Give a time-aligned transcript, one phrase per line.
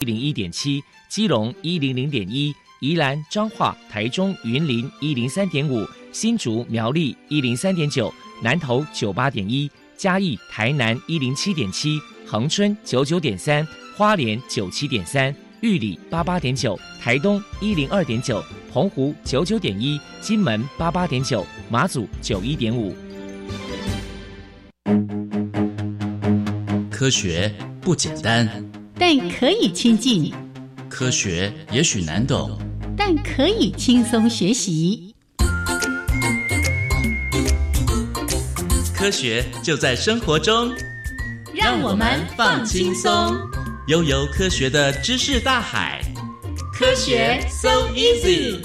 [0.00, 8.10] 一零一点七，基隆一零零点一，宜兰彰化台中云林一零三点五，新竹苗栗一零三点九，
[8.42, 18.42] 南投九八点一，嘉义台南一零七点七，恒春九九点三，花莲九七点三，玉里八八点九，台东一零二点九，
[18.72, 22.96] 澎湖九九点一，金门八八点九，马祖九一点五。
[26.90, 28.69] 科学不简单，
[29.00, 30.30] 但可以亲近；
[30.90, 32.58] 科学也许难懂，
[32.94, 35.14] 但可以轻松学习。
[38.94, 40.70] 科学就在生活中，
[41.54, 43.10] 让我们放轻松，
[43.86, 46.02] 悠游科学的知识大海。
[46.70, 48.60] 科学 so easy。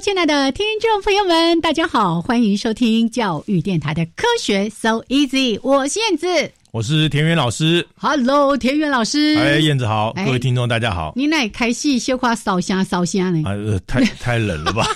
[0.00, 7.84] 亲爱的听众朋友们，大家好，欢迎收听教育电台的科学 So Easy，我是燕子，我是田园老师。
[7.96, 11.12] Hello，田园老师，哎，燕子好，哎各位听众大家好。
[11.16, 13.42] 你那开戏绣花烧香烧香呢？
[13.48, 14.86] 啊，呃太 太冷了吧？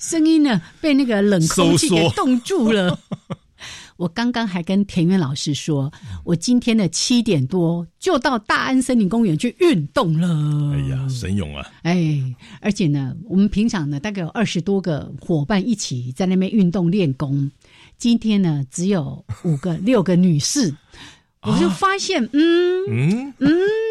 [0.00, 2.98] 声音呢被那个冷空气给冻住了。
[4.00, 5.92] 我刚刚还跟田园老师说，
[6.24, 10.74] 我今天的七点多就到大安森林公园去运动了。
[10.74, 11.70] 哎呀，神勇啊！
[11.82, 12.18] 哎，
[12.62, 17.50] 而且呢，我们平常呢大概有二十多个伙伴一起在那边运动练功，
[17.98, 20.74] 今天呢只有五个六个女士，
[21.42, 23.50] 我就发现，嗯，嗯嗯，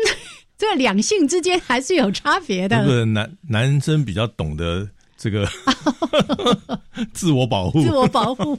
[0.57, 2.83] 这两性之间还是有差别的。
[2.83, 5.47] 这个男男生比较懂得这个
[7.13, 7.91] 自我保护自。
[7.91, 8.57] 我保护。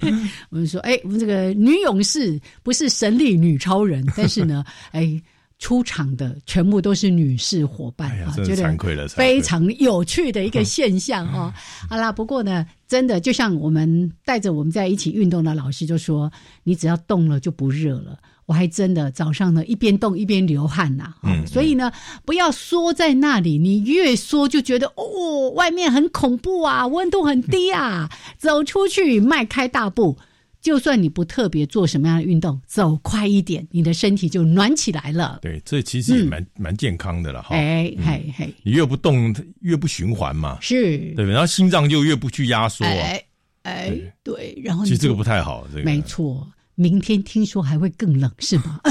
[0.50, 5.20] 我们说，哎，我们这个女勇士不是神力女超人，但是呢， 哎，
[5.58, 8.76] 出场的全部都是女士伙伴啊，，觉得
[9.08, 11.52] 非常有趣的一个现象哦。
[11.88, 16.30] 好啦，不过呢，真的就像我们带着我们在一起运动的老师就说，
[16.62, 18.18] 你只要动了就不热了。
[18.46, 21.90] 我还真的早上呢一边动一边流汗呐、哦嗯所以呢
[22.24, 28.08] 不要缩在那里，你越缩就觉得哦外面很恐怖啊，温度很低啊，
[28.38, 30.16] 走出去迈开大步。
[30.62, 35.38] 就算你不特别做什么样的运动，走快一点，你的身体就暖起来了。
[35.40, 37.54] 对，这其实也蛮蛮健康的了哈。
[37.54, 41.30] 嗯哎嘿嘿，你越不动，越不循环嘛，是，对不对？
[41.30, 42.90] 然后心脏就越不去压缩啊。
[42.90, 43.24] 哎
[43.62, 43.88] 哎
[44.24, 46.44] 对对，然后其实这个不太好，这个没错，
[46.76, 48.80] 明天听说还会更冷，是吗？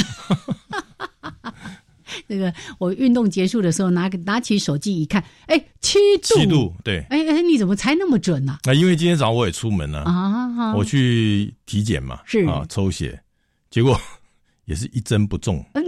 [2.28, 7.06] 那个我运动结束的时候，拿个拿起手机一看，哎，七度，七度，对。
[7.10, 10.74] 哎哎，你怎么猜那么准呢、那因为今天早上我也出门了，啊？
[10.76, 13.22] 我去体检嘛，是啊，抽血，
[13.70, 14.00] 结果
[14.66, 15.64] 也是一针不中。
[15.74, 15.84] 嗯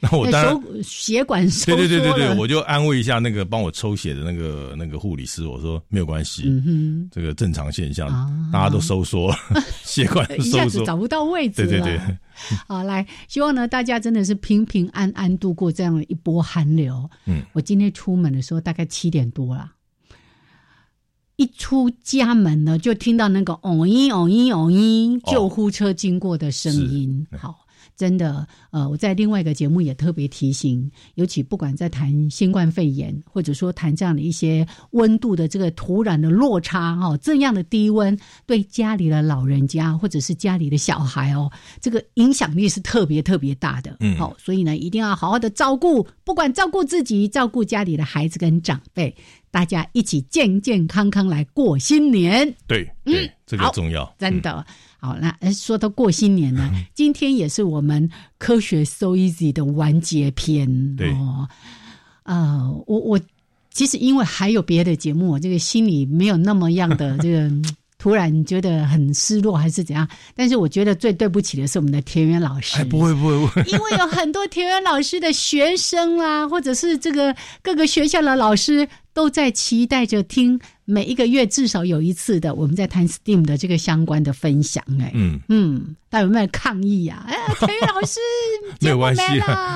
[0.00, 9.30] 那我当然手血管收对对对对对，我就安慰一下那个帮我抽血的那个那个护理师，我说没有关系，嗯这个正常现象，啊大家都收缩，
[9.84, 11.68] 血管哼，一下，子找不到位置了。
[11.68, 12.18] 对对对，
[12.66, 17.08] 好，来，希望呢大家真的是平平安安度过这样的一波寒流。
[17.26, 19.72] 嗯，我今天出门的时候大概七点多了。
[21.36, 27.26] 一出家门呢，就听到那个“哦咦哦咦哦咦”救护车经过的声音。
[27.30, 27.66] 是好，
[28.00, 43.98] 真的，呃，我在另外一个节目也特别提醒，尤其不管在谈新冠肺炎，或者说谈这样的一些温度的这个土壤的落差，哈、这样的低温对家里的老人家或者是家里的小孩哦，这个影响力是特别特别大的。
[44.00, 49.14] 嗯好、所以呢，一定要好好的照顾，不管照顾自己，照顾家里的孩子跟长辈，
[49.50, 52.50] 大家一起健健康康来过新年。
[52.66, 54.64] 对对，这个重要，真的。
[55.00, 60.96] 好，那呃说到过新年呢，今天也是我们科学 so easy 的完结篇。
[60.96, 61.48] 对哦，
[62.24, 63.20] 呃，我我
[63.72, 67.50] 其实因为还有别的节目，我这个心里没有那么样的这个。
[68.00, 70.08] 嗯突然觉得很失落，还是怎样？
[70.34, 87.28] 但是我觉得最对不起的是我们的田园老师，哎，不会不会不会，因为有很多田园老师的学生啦，或者是这个各个学校的老师都在期待着听每一个月至少有一次的我们在谈 STEAM 的这个相关的分享、哎，嗯，嗯，大家有没有抗议呀、啊？
[87.28, 88.18] 哎，田园老师
[88.80, 89.22] 没有关系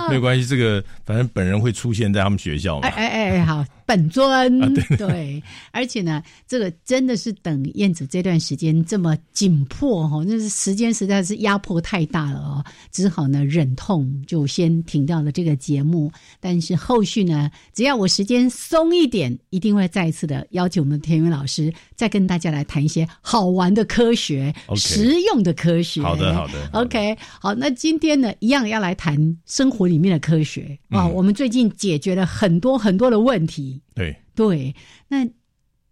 [0.08, 2.90] 没有关系，这个反正本人会出现在他们学校嘛哎。
[2.90, 5.42] 哎哎，好，本尊、啊对
[5.72, 16.10] 而且呢，这个真的是等燕子这段时间这么紧迫哈、哦，那是时间实在是压迫太大了哦，只好呢忍痛就先停掉了这个节目。
[16.40, 26.02] 但是后续呢，只要我时间松一点，一定会再一次的邀请我们的田园老师，再跟大家来谈一些好玩的科学、实用的科学。
[26.02, 26.54] 好的，好的。
[26.72, 34.74] 好的 OK，好，那今天呢，一样要来谈生活里面的科学啊、嗯我们最近解决了很多很多的问题，对，对。
[35.08, 35.26] 那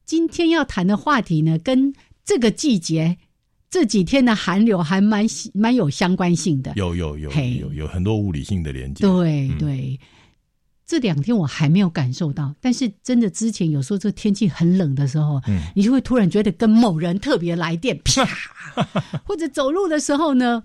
[0.04, 1.92] 今天要谈的话题呢，跟
[2.24, 3.16] 这个季节
[3.70, 5.24] 这几天的寒流还蛮
[5.54, 6.72] 蛮有相关性的。
[6.76, 9.06] 有有有嘿有有很多物理性的连接。
[9.06, 9.98] 对嗯对，
[10.86, 18.28] 这两天我还没有感受到，但是真的之前有时候这天气很冷的时候，嗯你就会突然觉得跟某人特别来电，啪，
[19.24, 20.62] 或者走路的时候呢。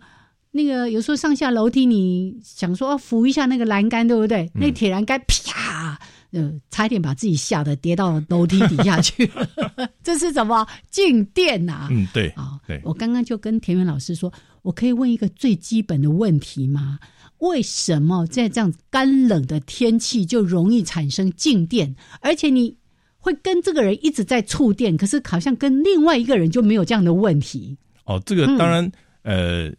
[0.51, 4.49] 那个有时候上下楼梯，你想说要扶一下那个栏杆，对不对？
[4.53, 5.99] 那铁栏杆啪，
[6.31, 9.47] 呃，差一点把自己吓得跌到楼梯底下去了。
[10.03, 16.97] 这是什么静电呐、嗯，对啊、对我刚刚就跟田园老师说，我可以问一个最基本的问题吗？
[17.39, 22.75] 为什么在这样干冷的天气就容易产生静电，而且你
[23.19, 27.77] 会跟这个人一直在触电，可是好像跟另外一个人就没有这样的问题？
[28.05, 28.91] 哦，这个嗯当然，
[29.21, 29.71] 呃，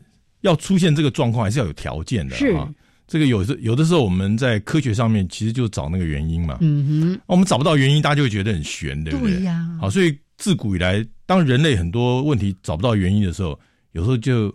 [0.42, 2.68] 要出现这个状况还是要有条件的是哈。
[3.06, 6.58] 这个有时有的时候我们在科学上面其实就找那个原因嘛。
[6.60, 9.36] 嗯哼我们找不到原因，大家就会觉得很悬，对，不对？
[9.36, 13.58] 对呀，好，所以自古以来，当人类很多问题找不到原因的时候，
[13.92, 14.54] 有时候就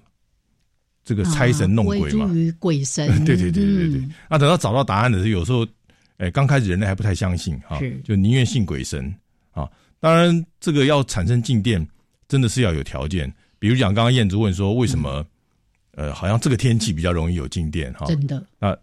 [1.04, 2.26] 这个猜神弄鬼嘛。
[2.26, 5.66] 啊归于鬼神， 对对对对对嗯那等到找到答案的时候，有时候，
[6.18, 9.14] 哎，刚开始人类还不太相信哈是，就宁愿信鬼神
[9.52, 9.68] 啊。
[10.00, 11.86] 当然，这个要产生静电，
[12.28, 13.34] 真的是要有条件。
[13.58, 15.26] 比如讲，刚刚燕子问说，为什么、
[15.96, 18.06] 呃，好像这个天气比较容易有静电哈？
[18.06, 18.78] 真的，那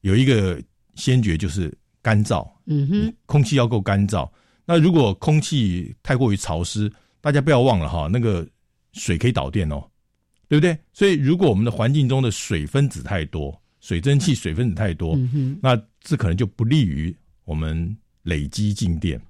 [0.00, 0.60] 有一个
[0.94, 1.72] 先决就是
[2.02, 4.28] 干燥，嗯哼，空气要够干燥。
[4.64, 6.90] 那如果空气太过于潮湿，
[7.20, 8.46] 大家不要忘了哈，那个
[8.92, 9.84] 水可以导电哦，
[10.48, 10.76] 对不对？
[10.92, 17.14] 所以如果我们的环境中的水分子太多，水蒸气水分子太多，嗯哼，那这可能就不利于
[17.44, 19.20] 我们累积静电。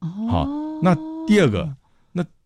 [0.00, 0.46] 哦，好
[0.82, 0.94] 那
[1.26, 1.76] 第二个，那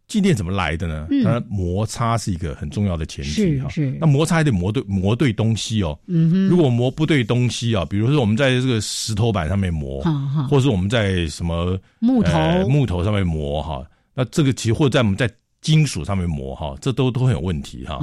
[0.06, 1.06] 静电怎么来的呢？
[1.11, 3.69] 嗯当然摩擦是一个很重要的前提哈。
[3.99, 5.99] 那，摩擦还得磨对磨对东西哦。
[6.06, 10.03] 嗯哼，如果磨不对东西啊，比如说我们在这个石头板上面磨，
[10.49, 13.83] 或者是我们在什么木头，呃木头上面磨哈，
[14.15, 15.29] 那这个其实或者在我们在
[15.62, 17.99] 金属上面磨哈，这都都很有问题哈。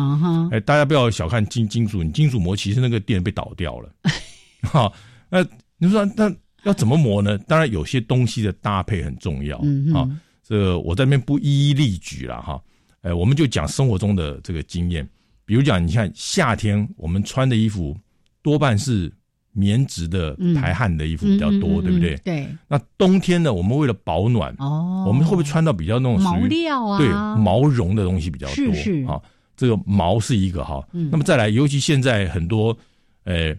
[0.51, 3.89] 哎，大家不要小看金金属，你金属磨其实那个电被倒掉了。
[4.65, 4.91] 好，
[5.29, 5.45] 那
[5.77, 6.33] 你说那
[6.63, 7.37] 要怎么磨呢？
[7.47, 9.61] 当然有些东西的搭配很重要。
[10.51, 12.61] 这个我在那边不一一例举了哈。
[13.03, 15.07] 哎，我们就讲生活中的这个经验，
[15.45, 17.95] 比如讲，你看夏天我们穿的衣服
[18.41, 19.09] 多半是
[19.53, 22.17] 棉质的嗯排汗的衣服比较多，对不对？
[22.17, 26.97] 对，那冬天呢，我们为了保暖，哦，我们会不会穿到比较那种毛属于料啊？
[26.99, 27.07] 对
[27.41, 28.53] 毛绒的东西比较多？
[28.53, 29.21] 是是啊，
[29.55, 30.85] 这个毛是一个哈。
[30.91, 32.77] 嗯那么再来，尤其现在很多，
[33.23, 33.55] 呃，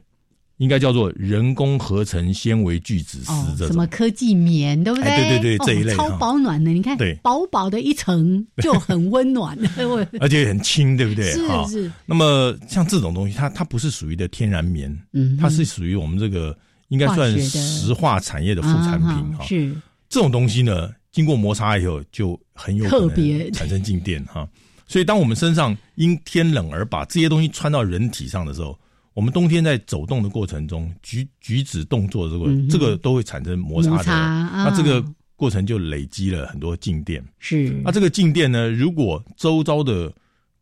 [0.62, 3.66] 应该叫做人工合成纤维聚酯丝哦，这种。
[3.66, 5.10] 什么科技棉，对不对？
[5.10, 9.58] 哎对对对哦这一类超保暖的，你看，对薄薄的一层就很温暖。
[10.20, 11.32] 而且很轻，对不对？
[11.32, 16.56] 是哈是，那么像这种东西，它它不是属于的天然棉，嗯，它是属于我们这个
[16.90, 19.42] 应该算石化产业的副产品哈。
[19.42, 19.74] 啊是
[20.08, 24.48] 这种东西呢，经过摩擦以后，就很有可特别能产生静电哈。
[24.86, 28.78] 所以，当我们身上因天冷而把这些东西穿到人体上的时候，
[29.14, 34.64] 我们冬天在走动的过程中，举举止动作这个、嗯这个都会产生摩擦的，摩擦啊。
[34.68, 35.04] 那这个
[35.36, 37.22] 过程就累积了很多静电。
[37.38, 37.70] 是。
[37.84, 40.12] 那这个静电呢，如果周遭的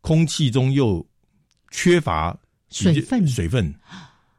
[0.01, 1.05] 空气中又
[1.71, 2.37] 缺乏
[2.69, 3.27] 水分。
[3.27, 3.73] 水分，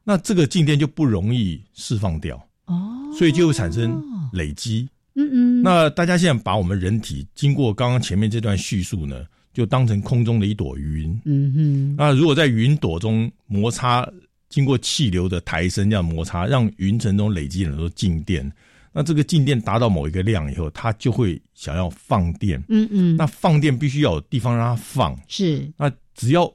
[0.05, 4.03] 那这个静电就不容易释放掉，哦，所以就会产生
[4.33, 4.89] 累积。
[5.15, 11.21] 嗯嗯，那大家现在把我们人体经过刚刚前面这段叙述呢，就当成空中的一朵云。
[11.25, 14.09] 嗯哼，那如果在云朵中摩擦，
[14.49, 18.51] 经过气流的抬升这样摩擦，让云层中累积很多静电。
[18.95, 22.63] 那这个静电达到某一个量以后，它就会想要放电。
[22.69, 25.19] 嗯嗯，那放电必须要有地方让它放。
[25.29, 26.53] 是那只要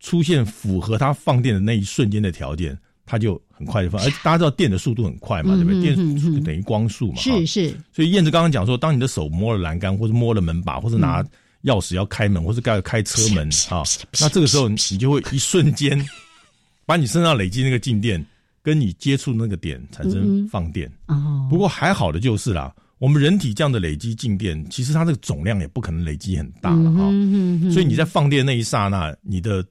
[0.00, 4.02] 出现符合它放电的那一瞬间的条件，它就很快就放。
[4.02, 5.94] 而大家知道电的速度很快嘛，对不对？
[5.96, 7.18] 嗯电等于光速嘛。
[7.18, 11.24] 哈是是，所以燕子刚刚讲说，当你的手摸了栏杆，或者摸了门把，或者拿
[11.66, 13.82] 钥匙要开门，或是该开车门 啊，
[14.20, 16.02] 那这个时候你就会一瞬间
[16.86, 18.24] 把你身上累积那个静电，
[18.62, 20.90] 跟你接触那个点产生放电。
[21.08, 27.00] 哦，不过还好的就是啦，我们人体这样的累积静电，其实它这个总量也不可能累积很大了哈。
[27.10, 27.70] 嗯哼。
[27.72, 29.64] 所以你在放电那一刹那，你的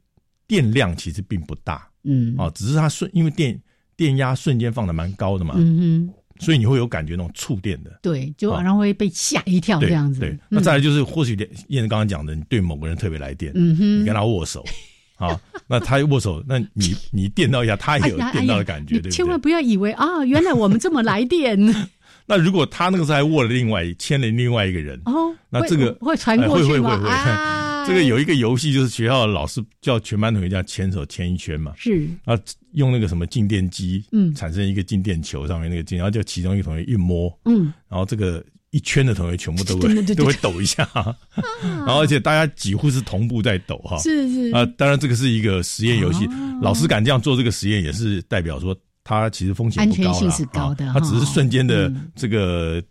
[0.48, 1.88] 电量其实并不大。
[2.04, 3.60] 嗯，啊，只是它瞬因为电
[3.96, 8.00] 电压瞬间放的蛮高的嘛，嗯哼，所以你会有感觉那种触电的。
[8.02, 10.20] 对，就哦然后会被吓一跳这样子。
[10.20, 11.34] 对，嗯那再来就是，或许
[11.70, 14.64] 燕子刚刚讲的，你对某个人特别来电，嗯哼，你跟他握手，
[15.18, 19.12] 啊，那他握手，那你你电到一下，他也有 电到的感觉，对不对？
[19.12, 21.58] 千万不要以为啊，原来我们这么来电
[22.28, 25.32] 那如果他那个时候还握了另外一牵了另外一个人，哦。
[25.50, 26.90] 那这个会传过去吗？
[26.92, 32.08] 哎会会会会啊，这个有一个游戏，就是学校的老师叫全班同学这样牵手牵一圈嘛，是。
[32.26, 32.38] 啊，
[32.74, 34.34] 用那个什么静电机，嗯。
[34.36, 40.88] 产生一个静电球上面那个静，然后叫其中一个同学一摸，嗯，然后这个一圈的同学全部都会 都会抖一下，
[41.62, 44.52] 然后而且大家几乎是同步在抖哈，是是。
[44.52, 52.12] 啊，当然这个是一个实验游戏，哦老师敢这样做这个实验，也是代表说他其实风险不高啦安全性是高的他只是瞬间的嗯。
[52.16, 52.82] 这个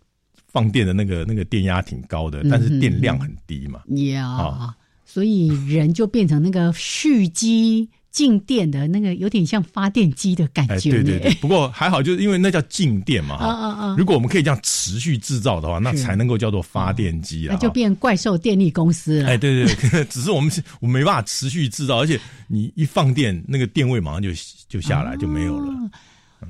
[0.47, 3.81] 放电的那个那个电压挺高的，但是电量很低嘛。
[4.11, 4.75] 呀啊，
[5.05, 10.89] 所以人就变成那个蓄积静电的那个，有点像发电机的感哎，觉。
[10.89, 13.67] 对对对，， 不过还好，就是因为那叫静电嘛啊哈。
[13.67, 17.53] 啊啊，如果我们可以这样持续制造的话，那才能够叫做发电机啊。
[17.53, 19.29] 那就变怪兽电力公司了。
[19.29, 24.29] 哎，对对对， 只是我们是我们没办法持续制造，而且你一放电，那个电位马上就
[24.69, 25.71] 就下来，就没有了。
[25.73, 25.91] 哦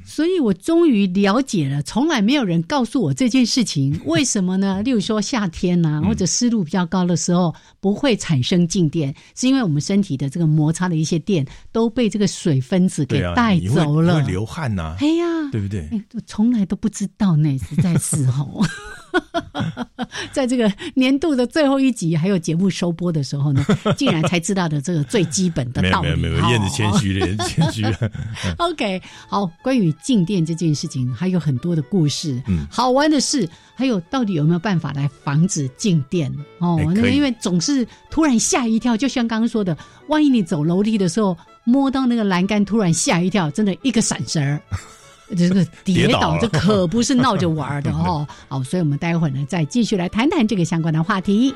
[0.04, 4.82] 所以我终于了解了，从来没有人告诉我这件事情， 为什么呢？
[4.84, 14.20] 例如说夏天呐、嗯或者湿度比较高的时候，不会产生静电，是因为我们身体的这个摩擦的一些电都被这个水分子给带走了。
[14.20, 15.88] 你会流汗呐，哎呀，对不对？
[15.92, 18.62] 哎，我从来都不知道呢，实在是哦。
[20.32, 23.66] 在这个年度的最后一集，还有节目收播的时候呢，
[23.98, 26.08] 竟然才知道的这个最基本的道理。
[26.08, 28.12] 没有没有，哦燕子谦虚了，燕子谦虚了。
[28.58, 36.32] OK，好，关于静电这件事情还有很多的故事，嗯好玩的事，还有到底有没有办法来防止静电？
[36.60, 44.62] 哦，那个因为总是突然吓一跳，就像刚刚说的，万一你走楼梯的时候摸到那个栏杆，突然吓一跳，真的一个闪神儿。
[45.36, 48.28] 这个跌倒，这可不是闹着玩儿的哦。
[48.48, 51.54] 好，所以我们待会儿呢，再继续来谈谈这个相关的话题。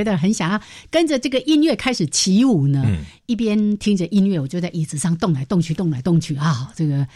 [0.00, 2.82] 觉得很想要跟着这个音乐开始起舞呢？
[2.86, 7.06] 嗯一边听着音乐，我就在椅子上动来动去，动来动去啊，这个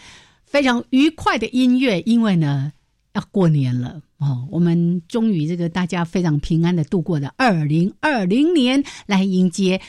[0.45, 1.99] 非常愉快的音乐。
[2.01, 2.71] 因为呢，
[3.13, 9.81] 要过年了哦，我们终于这个大家非常平安的度过了二零二零年，来迎接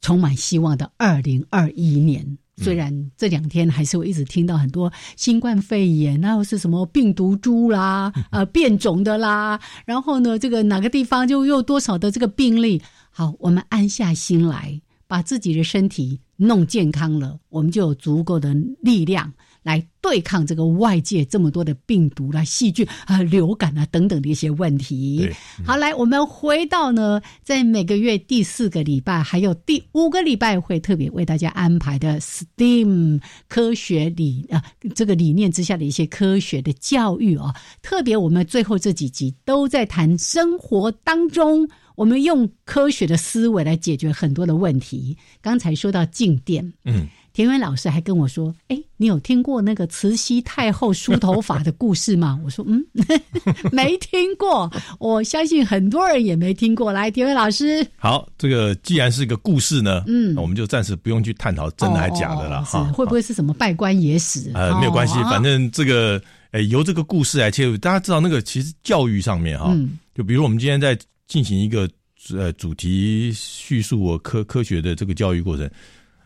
[0.00, 2.38] 充满希望的二零二一年。
[2.62, 12.80] 虽然这两天还是会一直听到很多新冠肺炎然后是什么病毒株啦、呃变种的啦，然后呢，这个哪个地方就又多少的这个病例。
[13.10, 19.32] 好，我们安下心来，把自己的身体弄健康了，我们就有足够的力量
[19.66, 25.36] 来对抗这个外界这么多的病毒啦、细菌啊、流感啊等等的一些问题对。
[25.64, 34.62] 好，来，我们回到呢，在每个月第四个礼拜还有第五个礼拜会特别为大家安排的 STEAM 科学理啊
[34.94, 41.68] 这个理念之下的一些科学的教育啊，特别我们最后这几集都在谈生活当中。
[41.96, 45.16] 我们用科学的思维来解决很多的问题。
[45.40, 52.82] 刚才说到静电，嗯，田园老师还跟我说：“哎，你有听过那个慈禧太后梳头发的故事吗？” 我说：“嗯，
[53.70, 54.72] 没听过。
[54.98, 62.86] 我相信很多人也没听过。”来，田园老师，好，这个既然是个故事呢，嗯我们就暂时不用去探讨真的还是假的了哦哈。
[62.86, 64.50] 是会不会是什么拜官野史？
[64.54, 66.18] 呃，没有关系，哦反正这个
[66.52, 71.86] 呃由这个故事来切入，大家知道那个其实教育上面哈，嗯就比如我们今天在进行一个
[72.32, 75.70] 呃主题叙述或科科学的这个教育过程，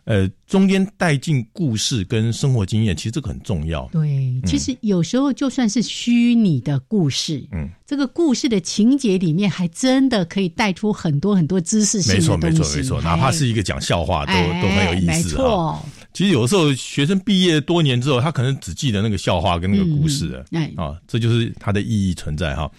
[0.03, 3.87] 呃，中间带进故事跟生活经验，其实这个很重要。
[3.91, 12.77] 对，其实有时候就算是虚拟的故事，嗯，这个故事的情节里面，还真的可以带出很多很多知识性没错，的东西。
[12.77, 15.43] 没错，没错，哪怕是一个讲笑话，都哎都很有意思哈。
[15.43, 20.43] 错，其实有时候学生毕业多年之后，他可能只记得那个笑话跟那个故事了。
[20.51, 22.69] 嗯哎，啊，这就是它的意义存在哈。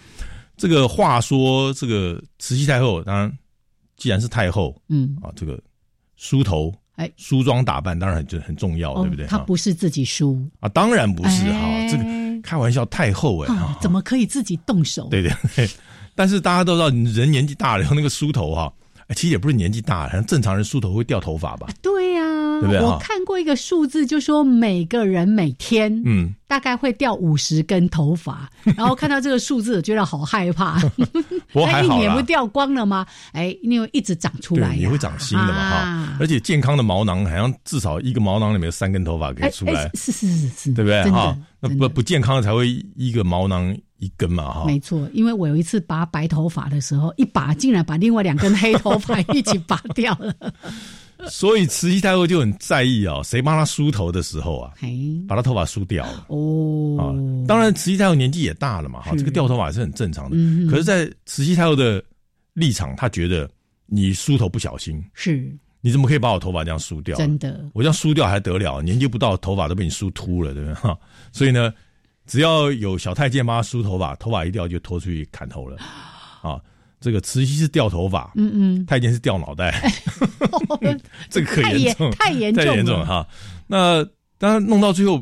[0.57, 3.31] 这个话说，这个慈禧太后，当然
[3.95, 5.59] 既然是太后嗯，啊，这个
[6.15, 7.11] 梳头，哎。
[7.17, 9.25] 梳妆打扮当然很就很重要，对不对？
[9.27, 11.87] 他不是自己梳，啊，当然不是哈，哎。
[11.89, 12.03] 这个
[12.41, 15.07] 开玩笑，太后哎、怎么可以自己动手？
[15.09, 15.69] 对对对，
[16.13, 18.73] 但是大家都知道，人年纪大了以后，那个梳头哈，
[19.07, 21.67] 哎，其实也不是年纪大了，正常人梳头会掉头发吧？
[21.81, 22.21] 对呀、
[22.67, 30.79] 对不对我看过一个数字，就说每个人每天嗯，大概会掉五十根头发， 然后看到这个数字，我觉得好害怕。
[31.51, 32.23] 不过还好啦那一年不。
[32.23, 33.05] 掉光了吗？
[33.33, 41.37] 哎，因为一直长出来呀，对，你会长新的嘛哈啊，而且健康的毛囊好像至少一个毛囊里面有三根头发可以出来是是是是，对不对哈？
[41.59, 44.63] 那不不健康的才会一个毛囊一根嘛哈。
[44.65, 50.33] 没错，因为我有一次拔白头发的时候，一拔竟然把另外两根黑头发 一起拔掉了。
[51.31, 54.71] 所以慈禧太后就很在意啊，谁帮她梳头的时候啊，
[55.27, 56.11] 把她头发梳掉了。
[56.11, 60.37] 啊哦，，当然，慈禧太后年纪也大了嘛，哈，这个掉头发也是很正常的。
[60.37, 62.03] 嗯可是，在慈禧太后的
[62.53, 63.49] 立场，她觉得
[63.85, 65.51] 你梳头不小心，是
[65.81, 67.17] 你怎么可以把我头发这样梳掉？
[67.17, 68.81] 真的，我这样梳掉还得了？
[68.81, 70.73] 年纪不到，头发都被你梳秃了，对不对？
[70.75, 70.97] 哈，
[71.31, 71.73] 所以呢，
[72.25, 75.77] 只要有小太监帮她梳头发，头发一掉就拖出去砍头了。
[76.41, 76.59] 啊，
[77.03, 79.91] 这个慈禧是掉头发，嗯嗯，太监是掉脑袋，
[81.29, 83.27] 这个可太严严重，太严重太严重哈。
[83.67, 84.01] 那
[84.37, 85.21] 当然弄到最后，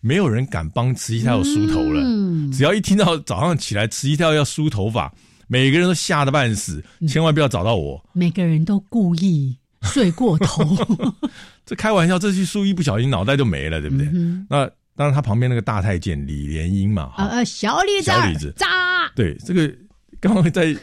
[0.00, 2.02] 没有人敢帮慈禧太后梳头了。
[2.04, 5.12] 嗯，只要一听到早上起来慈禧太后要梳头发，
[5.46, 7.06] 每个人都吓得半死，嗯。
[7.06, 8.04] 千万不要找到我。
[8.12, 10.76] 每个人都故意睡过头，
[11.64, 14.08] 这开玩笑，这去梳一不小心脑袋就没了，对不对？
[14.12, 18.52] 嗯那当然，他旁边那个大太监李莲英嘛，呃，小李子小李子。
[18.56, 18.66] 渣，
[19.14, 19.72] 对这个
[20.20, 20.76] 刚刚在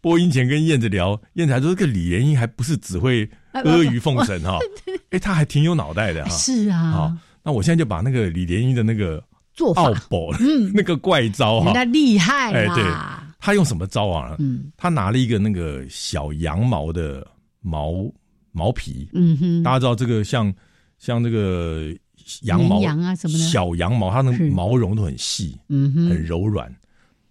[0.00, 4.58] 播音前跟燕子聊，燕子还说这个李莲英还不是只会呃阿谀奉承哈，
[5.10, 6.30] 哎，他还挺有脑袋的哈。
[6.36, 6.90] 是啊。
[6.90, 9.22] 好啊，，那我现在就把那个李莲英的那个
[9.54, 9.88] 做法。
[10.40, 11.66] 嗯、 那个怪招哈。
[11.66, 12.84] 人，家厉害哎对，
[13.38, 14.36] 他用什么招啊？
[14.38, 14.70] 嗯。
[14.76, 17.26] 他拿了一个那个小羊毛的
[17.60, 17.92] 毛
[18.52, 20.52] 毛皮，嗯哼，大家知道这个像
[20.98, 21.94] 像这个
[22.42, 23.44] 羊毛羊啊什么的。
[23.44, 24.48] 小羊毛，它那是。
[24.48, 26.74] 个毛绒都很细，嗯很，柔软。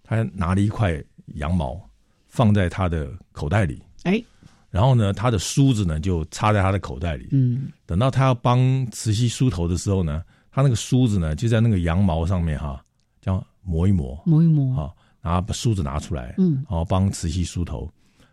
[0.02, 1.00] 他拿了一块
[1.34, 1.80] 羊毛
[2.30, 4.22] 放在他的口袋里，哎，
[4.70, 7.28] 然后呢，他的梳子呢就插在他的口袋里。
[7.32, 7.68] 嗯。
[7.84, 12.82] 等到他要帮慈禧梳头的时候呢，他那个梳子呢就在那个羊毛上面哈，
[13.20, 14.90] 这样磨一磨，磨一磨，啊，
[15.20, 17.90] 然后把梳子拿出来，嗯，然后帮慈禧梳头。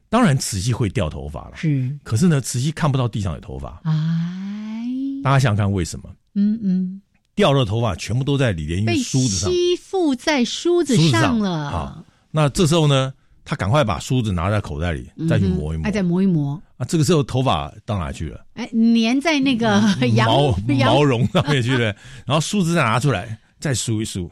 [0.10, 3.82] 当然，慈禧会掉头发了，是，可是呢，慈禧看不到地上有头发。
[3.84, 4.88] 哎，
[5.22, 6.10] 大家想想看，为什么？
[6.36, 7.02] 嗯嗯，
[7.36, 9.52] 掉了头发全部都在李莲英的梳子上？
[9.52, 13.14] 吸附在梳子上上了好，那这时候呢，
[13.50, 15.88] 他赶快把梳子拿在口袋里，再去磨一磨。
[15.88, 18.46] 哎，再磨一磨，啊，这个时候头发到哪去了？
[18.56, 19.82] 哎，粘在那个
[20.16, 21.96] 羊毛羊毛绒上面去了。
[22.28, 24.30] 然后梳子再拿出来，再梳一梳，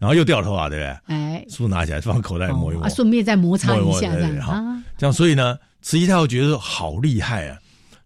[0.00, 1.16] 然后又掉头发，对不对？
[1.16, 7.56] 哎，梳子拿起来放口袋里磨一磨啊，，顺便再摩擦磨一下，这对啊，这样，所以呢，慈禧太后觉得说好厉害啊，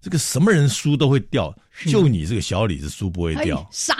[0.02, 3.96] 这个什么人梳都会掉，是就你这个小李子输不会哎掉，赏，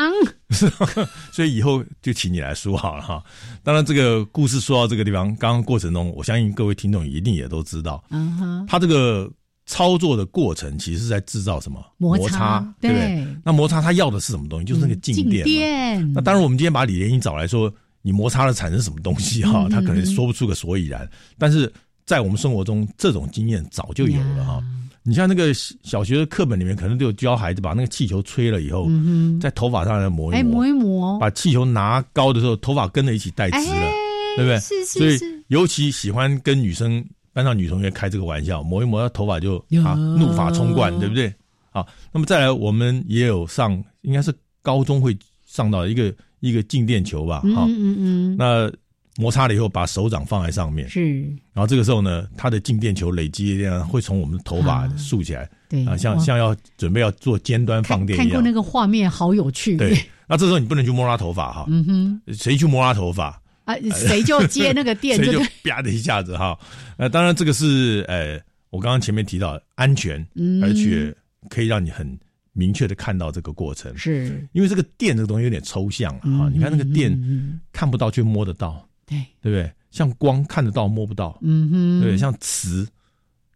[1.31, 3.23] 所以以后就请你来梳好了哈。
[3.63, 9.31] 当然，这个故事说到这个地方，刚刚过程中，我相信各位听众一定也都知道，嗯哼，它这个
[9.67, 13.27] 操作的过程其实是在制造什么摩擦擦，对不对对？
[13.45, 14.65] 那摩擦他要的是什么东西？
[14.65, 19.67] 就是那个静静电那当然，我们今天把李莲英找来说，你摩擦了产生什么东西哈？
[19.67, 21.09] 嗯他可能说不出个所以然。
[21.37, 21.71] 但是
[22.07, 24.63] 在我们生活中，这种经验早就有了哈。
[25.03, 33.93] 你像那个小学的课本里面，可能都有教孩子把那个气球吹了以后，嗯在头发上来磨一磨磨，一磨，把气球拿高的时候，头发跟着一起带直了，哎
[34.37, 34.59] 对不对？
[34.61, 35.19] 是所以是。
[35.19, 41.33] 是，尤其喜欢跟女生班上女同学开这个玩笑，磨一磨，她头发就啊怒发冲冠，对不对？
[41.71, 48.73] 好，那么再来，我们也有上，应该是高中会上到一个一个静电球吧，哈、嗯嗯嗯，那
[49.19, 51.21] 摩擦了以后，把手掌放在上面，是，
[51.53, 58.19] 然后这个时候呢，它的静电球累积量会从我们的头发啊竖起来对啊，像像要准备要做尖端放电一样。
[58.19, 58.53] 看看过那。
[58.53, 59.95] 个画面，好有趣，对，
[60.27, 66.59] 那这时候你不能去摸它头发哈，嗯哼，谁去摸它头发，啊，谁就接那个电， 谁就，啪的一下子哈。
[66.97, 70.63] 呃，当然这个是呃，我刚刚前面提到安全，嗯。
[70.65, 71.15] 而且
[71.51, 72.19] 可以让你很
[72.55, 73.95] 明确的看到这个过程。
[73.95, 74.43] 是。
[74.53, 79.73] 因为这个电这个东西有点抽象啊，嗯你看那个电看不到却摸得到，对，对不对？
[79.91, 82.19] 像光看得到摸不到，嗯哼，对？
[82.19, 82.87] 像磁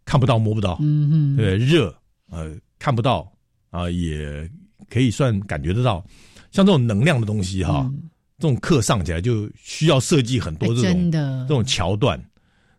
[0.05, 1.57] 看不到摸不到，嗯哼，对？
[1.57, 1.95] 热
[2.31, 3.31] 呃看不到
[3.71, 4.49] 啊，也
[4.89, 6.05] 可以算感觉得到，
[6.51, 8.03] 像这种能量的东西哈，嗯。
[8.39, 12.19] 这种课上起来就需要设计很多哎这种、这种桥段，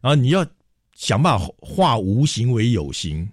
[0.01, 0.43] 然后你要
[0.95, 3.29] 想办法化无形为有形，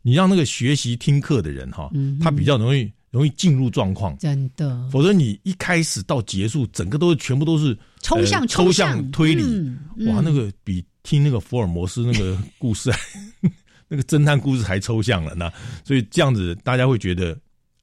[0.00, 12.90] 你让那个学习听课的人哈，嗯他比较容易容易进入状况，真的否则你一开始到结束，整个都是全部都是抽象呃抽象象推理，嗯哇，嗯那个比听那个福尔摩斯那个故事，
[13.88, 15.50] 那个侦探故事还抽象了呢。
[15.84, 17.38] 所以这样子，大家会觉得，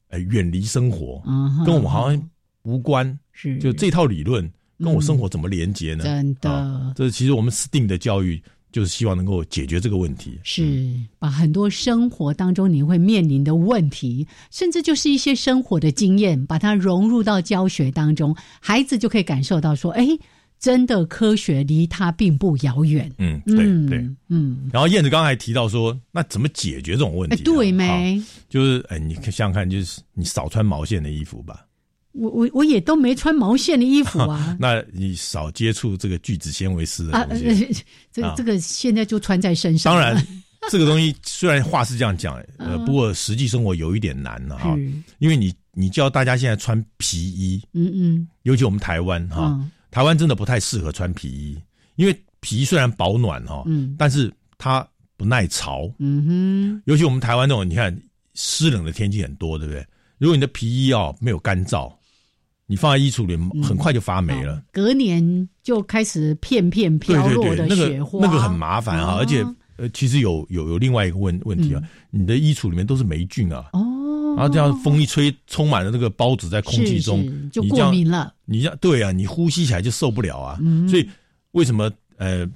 [0.10, 2.30] 哎、远离生活，嗯跟我们好像
[2.64, 3.18] 无关。
[3.32, 6.04] 是就这套理论跟我生活怎么连接呢？
[6.04, 6.52] 真的。
[6.52, 8.40] 啊这其实我们 STEAM 的教育
[8.74, 10.38] 就是希望能够解决这个问题。
[10.44, 20.08] 是把很多生活当中你会面临的问题，甚至就是一些生活的经验，把它融入到教学当中，孩子就可以感受到说，哎，
[20.60, 23.12] 真的科学离他并不遥远。
[23.20, 24.10] 嗯，对嗯对。
[24.30, 27.44] 嗯，然后燕子刚才还提到说，那怎么解决这种问题？
[27.44, 28.22] 对没？
[28.50, 31.66] 就是哎，你想想看，就是你少穿毛线的衣服吧，
[32.13, 34.56] 我我我也都没穿毛线的衣服啊。
[34.60, 37.76] 那你少接触这个聚酯纤维丝的啊，东呃西。
[38.12, 39.93] 这啊这个现在就穿在身上。
[39.93, 40.15] 当然，
[40.69, 51.58] 这个东西虽然话是这样讲，呃，嗯不过实际生活有一点难了哈，是，因为你你叫大家现在穿皮衣，嗯嗯尤其我们台湾哈，嗯台湾真的不太适合穿皮衣，
[51.95, 57.95] 因为皮虽然保暖哈，嗯但是它不耐潮，嗯哼尤其我们台湾那种，你看
[58.36, 59.86] 湿冷的天气很多，对不对？
[60.19, 61.91] 如果你的皮衣哦没有干燥，
[62.74, 64.56] 你放在衣橱里很快就发霉，了。
[64.56, 78.34] 哦隔年就开始片片对飘落对对，那的雪花，个那个很麻烦啊，哦而且呃，其实有有有另外一个问问题啊，你的衣橱里面都是霉菌啊，哦，然后这样风一吹，充满了那个孢子在空气中就过敏了。
[78.46, 80.58] 你这样对啊，你呼吸起来就受不了啊。
[80.60, 81.08] 嗯所以
[81.52, 82.50] 为什么呃，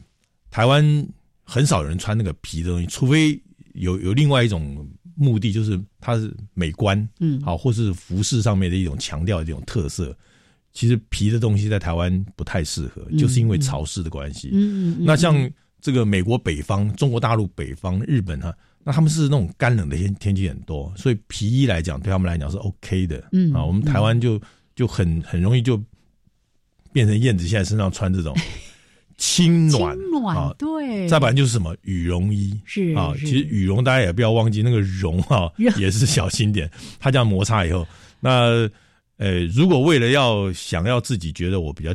[0.50, 1.08] 台湾
[1.44, 3.40] 很少有人穿那个皮的东西，除非
[3.74, 4.84] 有有另外一种
[5.18, 10.16] 目的，就是它是美观，嗯好，或是服饰上面的一种强调的这种特色。
[10.74, 14.50] 其实皮的东西在台湾不太适合，就是因为潮湿的关系。
[14.54, 15.50] 嗯嗯嗯，那像
[15.82, 23.28] 这个美国北方、中国大陆北方、日本哈，那他们是那种干冷的天天气很多，所以皮衣来讲对他们来讲是 OK 的。
[23.32, 24.40] 嗯啊，我们台湾就
[24.76, 25.82] 就很很容易就
[26.94, 28.38] 变成燕子现在身上穿这种
[29.18, 32.60] 轻暖轻暖啊，对，再不然就是什么羽绒衣。
[32.66, 33.26] 是啊，是。
[33.26, 37.86] 其实羽绒大家也不要忘记，那个绒 哈也是小心点，它这样摩擦以后，
[38.20, 38.70] 那
[39.18, 41.94] 呃，如果为了要想要自己觉得我比较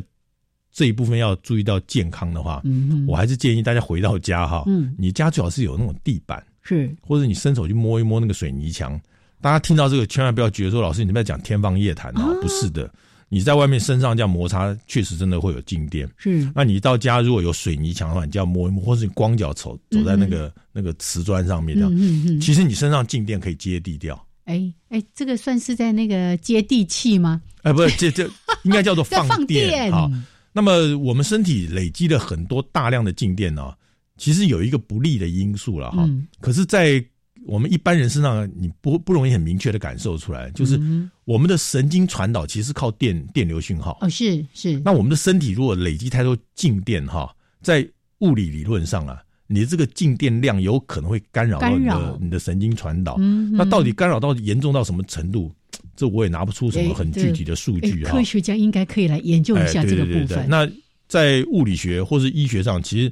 [0.71, 3.05] 这一部分要注意到健康的话，嗯哼。
[3.07, 4.93] 我还是建议大家回到家哈，嗯。
[4.97, 6.93] 你家最好是有那种地板，是。
[7.01, 8.99] 或者你伸手去摸一摸那个水泥墙。
[9.39, 12.89] 大家听到这个，千万不要觉得说老师你在讲天方夜谭啊，不是的，
[13.33, 16.07] 你在外面身上这样摩擦，确实真的会有静电。
[16.17, 24.23] 是那你到家如果有水泥墙的话，你就要摸一摸，或是你光脚走走在那个、那个瓷砖上面这样，嗯嗯嗯，其实你身上静电可以接地掉。
[24.45, 27.41] 哎哎，这个算是在那个接地气吗？
[27.63, 28.29] 哎，不 是，这这
[28.61, 30.07] 应该叫做放电电啊。
[30.51, 33.73] 那么我们身体累积了很多大量的静电呢、
[34.17, 36.03] 其实有一个不利的因素了哈。
[36.03, 37.03] 嗯可是，在
[37.45, 43.97] 我们一般人身上，你不不容易很明确的感受出来，就是嗯我们的神经传导其实是靠电电流讯号。
[44.01, 47.87] 哦是是，那我们的身体如果累积太多静电哈，在
[48.19, 53.17] 物理理论上啊，你的这个静电量有可能会干扰到你的你的神经传导。
[53.19, 55.51] 嗯那到底干扰到严重到什么程度？
[55.95, 58.11] 这我也拿不出什么很具体的数哎据啊。
[58.11, 60.47] 科学家应该可以来研究一下哎这个对对对对部分。
[60.49, 60.69] 那
[61.07, 63.11] 在物理学或是医学上，其实，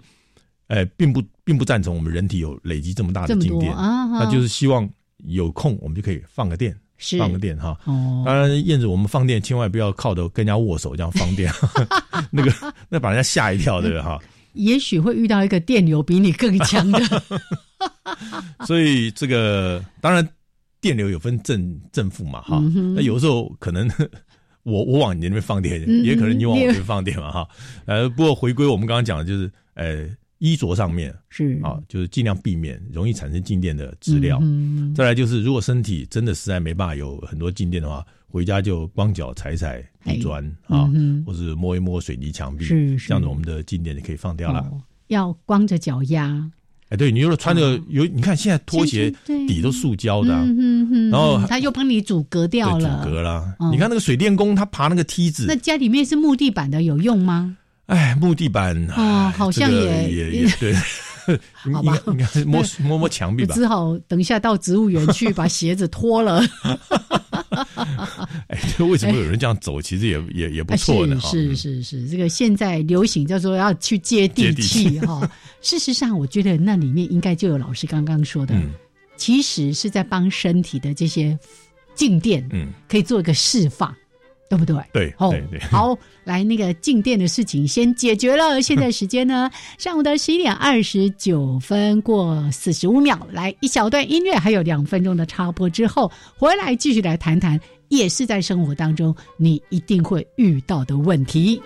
[0.67, 4.89] 哎，并不并不赞成我们人体有累积这么大的静电，那就是希望
[5.25, 6.73] 有空我们就可以放个电，
[7.19, 7.77] 放个电哈。
[7.83, 11.51] 哦，当然，燕子，我们放电千万不要靠着跟人家握手这样放电，
[12.31, 14.17] 那个那把人家吓一跳对不对哈。
[14.53, 17.01] 也许会遇到一个电流比你更强的。
[18.65, 20.25] 所以这个当然
[20.79, 23.89] 电流有分正正负嘛哈嗯，那有时候可能
[24.63, 27.45] 我我往你那边放电，嗯也可能你往我这边放电嘛哈。
[27.85, 30.07] 呃，不过回归我们刚刚讲的就是呃
[30.41, 34.39] 衣着上面是啊，就是尽量避免容易产生静电的资料。
[34.41, 44.59] 嗯再来就是，如果身体真的实在没办法有很多静电的话，回家就光脚踩踩地砖啊，嗯或是摸一摸水泥墙壁，是是这样子我们的静电就可以放掉了。
[44.71, 46.49] 哦要光着脚丫，
[46.87, 53.03] 哎，对你如果穿着哦有，你看现在拖鞋底都塑胶的然后哼他又帮你阻隔掉，了。
[53.03, 53.53] 阻隔啦。
[53.59, 57.57] 嗯你看那个水电工，他爬那个梯子那，家里面是木地板的，有用吗？
[57.91, 60.73] 哎，木地板哦哎好像这个也也也对，
[61.73, 61.97] 好吧
[62.45, 63.53] 摸摸摸墙壁吧。
[63.53, 66.41] 只好等一下到植物园去把鞋子脱了。
[68.47, 69.81] 哎，这为什么有人这样走？
[69.81, 71.29] 其实也也也不错的哈。
[71.29, 75.29] 是是是是，这个现在流行叫做要去接地气气哈。
[75.61, 78.71] 事实上，我觉得那里面应该就有老师刚刚说的嗯，
[79.17, 81.37] 其实是在帮身体的这些
[81.93, 83.93] 静电，嗯，可以做一个释放，
[84.51, 84.75] 对不对？
[84.91, 88.61] 对，哦对对，好，来那个静电的事情先解决了。
[88.61, 101.61] 现在时间呢， 上午的十一点二十九分过四十五秒，来一小段音乐，还有两分钟的插播之后，回来继续来谈谈，也是在生活当中你一定会遇到的问题。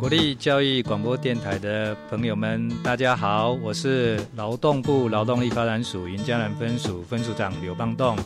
[0.00, 8.16] 国立教育广播电台的朋友们，大家好，我是劳动部劳动力发展署云嘉南分署分署长刘邦栋。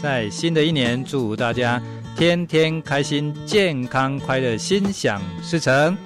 [0.00, 1.82] 在新的一年，祝大家
[2.16, 5.98] 天天开心、健康、快乐、心想事成。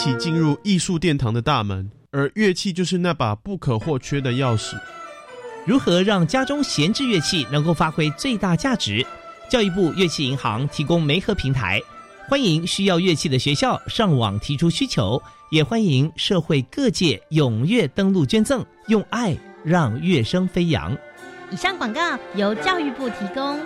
[0.00, 4.74] 乐能开启进入艺术殿堂的大门，而乐器就是那把不可或缺的钥匙。
[5.66, 9.04] 如何让家中闲置乐器能够发挥最大价值？
[9.50, 11.80] 教育部乐器银行提供媒合平台，
[12.28, 20.96] 欢迎需要乐器的学校上网提出需求，也欢迎社会各界踊跃登录捐赠，用爱让乐声飞扬。
[21.50, 22.00] 以上广告
[22.36, 23.58] 由教育部提供。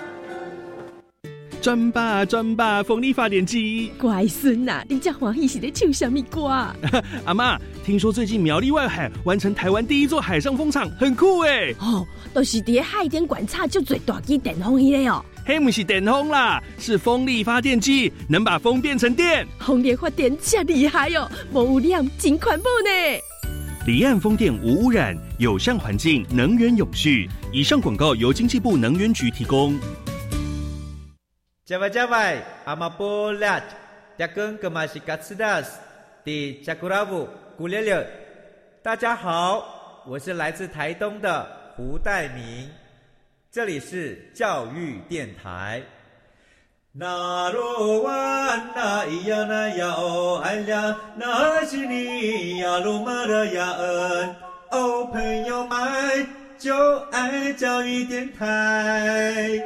[1.64, 3.90] 转吧转吧，风力发电机。
[3.98, 6.76] 乖孙呐、你这欢喜是在唱什么歌啊？
[7.24, 11.74] 阿妈，听说最近苗栗外海完成台湾第一座海上风场，很酷哎！
[11.78, 15.24] 哦，都、就是伫海边观察就最大机电风迄个哦。
[15.46, 19.46] 黑不是电风啦，是风力发电机，能把风变成电。
[19.58, 23.20] 风力发电真厉害哦，无污染，真环保呢。
[23.86, 27.26] 离岸风电无污染，友善环境，能源永续。
[27.50, 29.74] 以上广告由经济部能源局提供。
[31.66, 33.58] 加外加外，阿玛波拉，
[34.18, 35.78] 扎根格玛西嘎斯达斯，
[36.22, 38.06] 迪加古拉布古列列。
[38.82, 42.68] 大家好，我是来自台东的胡代明，
[43.50, 45.80] 这里是教育电台。
[46.92, 48.12] 那罗哇
[48.76, 54.36] 那咿呀那呀哦哎呀，那是你呀鲁玛的呀恩
[54.70, 56.26] 哦，朋友们
[56.58, 59.62] 就爱教育电台。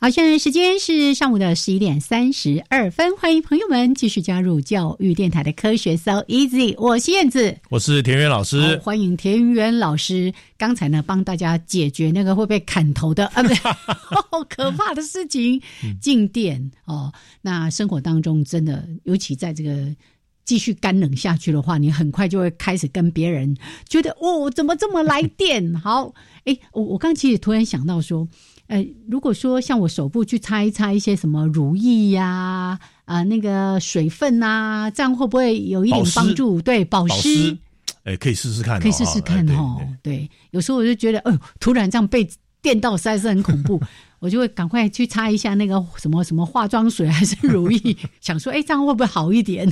[0.00, 8.76] 好，现在时间是上午的十一点三十二分，欢迎朋友们继续加入教育电台的科学 So Easy，我是燕子，我是田园老好师。
[8.76, 10.32] 欢迎田园老师。
[10.56, 15.60] 刚才呢，帮大家解决那个会被砍头的啊，不是 好可怕的事情，
[16.00, 17.12] 静电哦。
[17.42, 19.96] 那生活当中真的，尤其在这个。
[20.44, 23.54] 继续干冷下去的话，你很快就会开始跟别人
[23.86, 25.74] 觉得哦，怎么这么来电？
[25.74, 26.14] 好，
[26.46, 28.26] 哎，我我刚其实突然想到说，
[28.68, 36.60] 呃，如果说像我手部去擦一擦一些什么乳液呀、啊、那个水分啊，这样会不会有一点帮助？
[36.60, 37.58] 对，保保湿湿，
[38.04, 39.78] 哎，可以试试看哦，可以试试看哦。
[40.02, 42.28] 对，有时候我就觉得，哦，突然这样被
[42.60, 43.80] 电到，实在是很恐怖，
[44.18, 49.66] 我就会赶快去擦一下那个什么什么化妆水还是乳液，想说，哎，这样会不会好一点？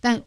[0.00, 0.18] 但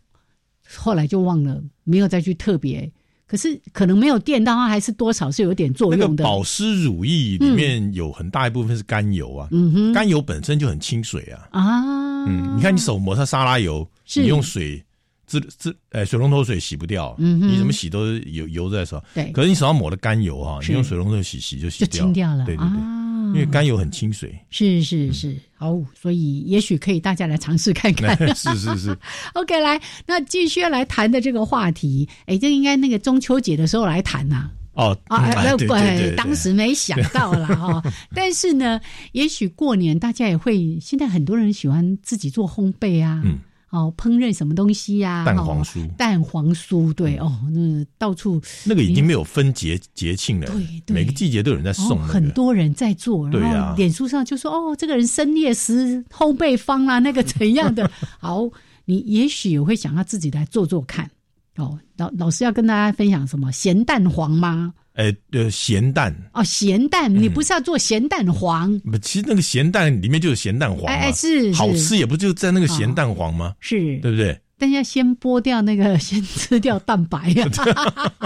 [0.76, 2.92] 后来就忘了，没有再去特别。
[3.28, 6.24] 可是可能没有电到，它还是多少是有点作用的那个。
[6.24, 11.48] 保湿乳液里面有很大一部分是甘油啊，嗯哼，甘油本身就很清水啊。
[11.52, 13.86] 啊，嗯，你看你手抹上沙拉油，
[14.16, 14.82] 你用水
[15.28, 19.04] 自自哎水龙头水洗不掉，嗯你怎么洗都是油油在手。
[19.13, 24.34] 对可是你手上抹的甘油哈，你用水龙头洗洗就洗就清掉了对对对，啊因为甘油很清水。
[24.50, 28.18] 是是是，好，所以也许可以大家来尝试看看。
[28.34, 28.98] 是是是
[29.34, 37.84] ，OK，来，那继续要来谈的这个话题，哎，这应该那个中秋节的时候来谈呐、哦啊，哎哎对对对对当时没想到啦哈、
[38.16, 38.80] 但是呢，
[39.12, 52.14] 也许过年大家也会，现在很多人喜欢自己做烘焙啊，嗯哦，烹饪什么东西呀、蛋哦黄酥嗯蛋黄酥，对哦，那到处那个已经没有分节节庆了，对每个季节都有人在送哦，那个。
[52.14, 57.90] 很多人在做，对啊然后脸书上就说哦，这个人深夜食烘焙坊啦、 那个怎样的？
[58.20, 58.48] 好，
[58.86, 61.10] 你也许也会想要自己来做做看。
[61.58, 64.74] 哦，老老师要跟大家分享什么咸蛋黄吗？
[64.98, 67.22] 哎呃咸蛋，哦，咸蛋，嗯。
[67.22, 68.78] 你不是要做咸蛋黄？
[68.80, 71.58] 不，其实那个咸蛋里面就有咸蛋黄嘛，哎哎是是。
[71.58, 73.54] 好吃也不就在那个咸蛋黄吗？
[73.60, 74.38] 是，对不对？
[74.58, 77.48] 但要先剥掉那个，先吃掉蛋白呀、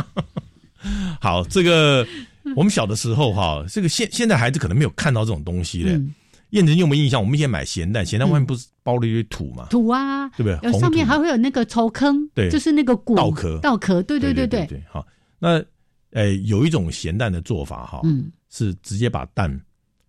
[1.20, 2.08] 好，这个
[2.56, 5.92] 我们小的时候哈，这个现现在孩子可能没有看到这种东西嘞。
[5.92, 6.14] 嗯。
[6.52, 7.22] 燕子你有没有印象？
[7.22, 9.68] 我们以前买咸蛋，咸蛋外面不是包了一堆土吗？
[9.70, 10.80] 土啊，对不对？
[10.80, 12.50] 上面土还会有那个抽坑，对。
[12.50, 13.58] 就是那个骨稻壳。
[13.60, 15.06] 稻壳，对对对对对，好，
[15.40, 15.64] 那
[16.12, 19.60] 诶有一种咸蛋的做法哈，嗯，是直接把蛋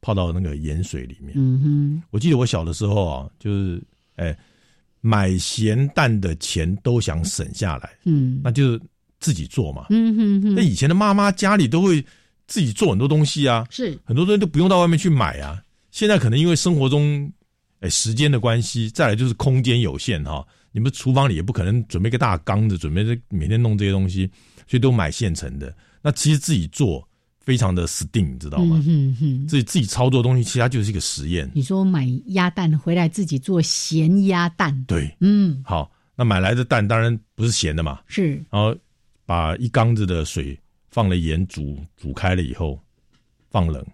[0.00, 1.32] 泡到那个盐水里面。
[1.36, 3.82] 嗯哼，我记得我小的时候啊，就是
[4.16, 4.36] 哎、
[5.00, 8.80] 买咸蛋的钱都想省下来，嗯那就是
[9.20, 9.86] 自己做嘛。
[9.90, 12.04] 嗯哼哼，那以前的妈妈家里都会
[12.46, 15.62] 自己做很多东西啊，是很多东西都不用到外面去买啊。
[15.90, 17.30] 现在可能因为生活中
[17.80, 24.28] 哎时间的关系，再来就是空间有限哈、你们厨房里也不可能准备一个大缸子，准备这每天弄这些东西，
[24.66, 25.72] 所以都买现成的。
[26.02, 27.08] 那其实自己做
[27.40, 28.76] 非常的死定，你知道吗？
[28.84, 29.48] 嗯哼哼。
[29.48, 31.50] 自己自己操作东西，其实它就是一个实验。
[31.54, 38.34] 你说买鸭蛋回来自己做咸鸭蛋，对，嗯，好，那买来的蛋当然不是咸的嘛，是。
[38.50, 38.76] 然后
[39.24, 40.58] 把一缸子的水
[40.90, 42.78] 放了盐煮煮开了以后
[43.50, 43.84] 放冷，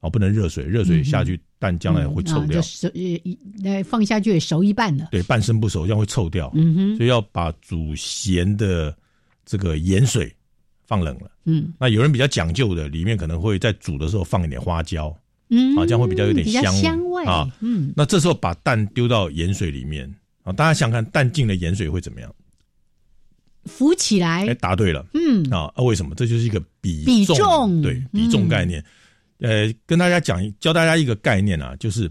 [0.00, 2.60] 哦，不能热水，热水下去蛋将来会臭掉。
[2.62, 6.50] 熟呃呃放下去也熟一半了，对，半生不熟，这样会臭掉。
[6.54, 8.96] 嗯哼，所以要把煮咸的
[9.44, 10.34] 这个盐水
[10.88, 11.30] 放冷了。
[11.44, 15.16] 嗯那有人比较讲究的，里面可能会在煮的时候放一点花椒，
[15.50, 17.48] 嗯，啊，这样会比较有点香香味啊。
[17.60, 22.34] 嗯，那这时候把蛋丢到盐水里面啊，大家想想看，蛋进了盐水会怎么样？
[23.64, 25.06] 浮起来哎，，答对了。
[25.12, 26.14] 嗯啊，啊为什么？
[26.14, 28.82] 这就是一个比比重，对比重嗯概念。
[29.40, 32.10] 呃，跟大家讲，教大家一个概念啊，就是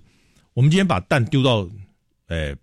[0.53, 1.67] 我们今天把蛋丢到
[2.27, 2.55] 呃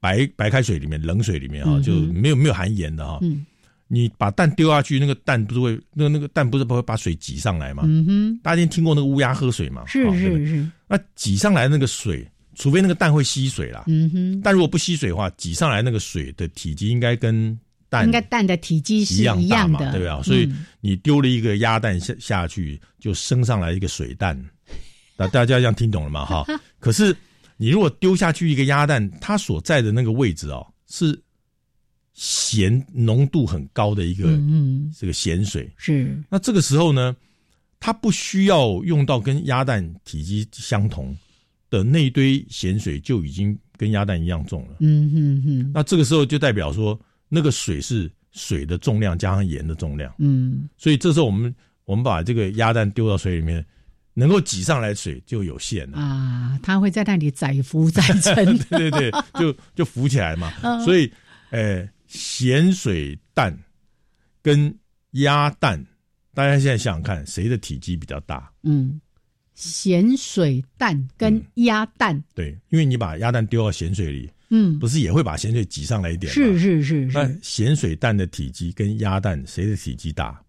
[0.00, 3.18] 白白开水里面、冷水里面啊，嗯就没有没有含盐的哈。
[3.22, 3.44] 嗯
[3.88, 7.82] 你把蛋丢下去，那个蛋不是会那个那个蛋不是不会把水挤上来吗？
[7.86, 9.82] 嗯哼，大家听过那个乌鸦喝水吗？
[9.86, 13.84] 是是是，那挤上来那个水，除非那个蛋会吸水啦。
[13.86, 20.20] 嗯哼，但如果不吸水的话，挤上来那个水的体积应该跟蛋应该蛋的体积是一样大嘛，对不对啊？
[20.22, 24.38] 所以嗯你丢了一个鸭蛋下下去，就升上来一个水蛋。
[25.16, 26.26] 那 大家这样听懂了吗？
[26.26, 26.44] 哈。
[26.78, 27.16] 可是
[27.56, 31.18] 你如果丢下去一个鸭蛋，它所在的那个位置哦，是
[32.20, 35.70] 咸浓度很高的一个、嗯嗯这个咸水。
[35.76, 37.14] 是那这个时候呢，
[37.78, 41.16] 它不需要用到跟鸭蛋体积相同
[41.70, 44.78] 的那一堆咸水，就已经跟鸭蛋一样重了。
[44.80, 51.54] 嗯哼哼，那这个时候就代表说，那个水是水的重量加上盐的重量，嗯所以这时候我们
[51.84, 53.64] 我们把这个鸭蛋丢到水里面，
[54.12, 55.98] 能够挤上来水就有限了。
[55.98, 60.52] 啊，它会在那里载浮载沉， 对对对，就就浮起来嘛。
[60.64, 61.08] 嗯所以，
[61.50, 63.56] 呃，咸水蛋
[64.42, 64.74] 跟
[65.12, 65.82] 鸭蛋，
[66.34, 68.50] 大家现在想想看，谁的体积比较大？
[68.62, 69.00] 嗯，
[69.54, 76.34] 咸水蛋跟鸭蛋，对，因为你把鸭蛋丢到咸水里，嗯，不是也会把咸水挤上来一点吗？
[76.34, 80.40] 是是是那，咸水蛋的体积跟鸭蛋谁的体积大？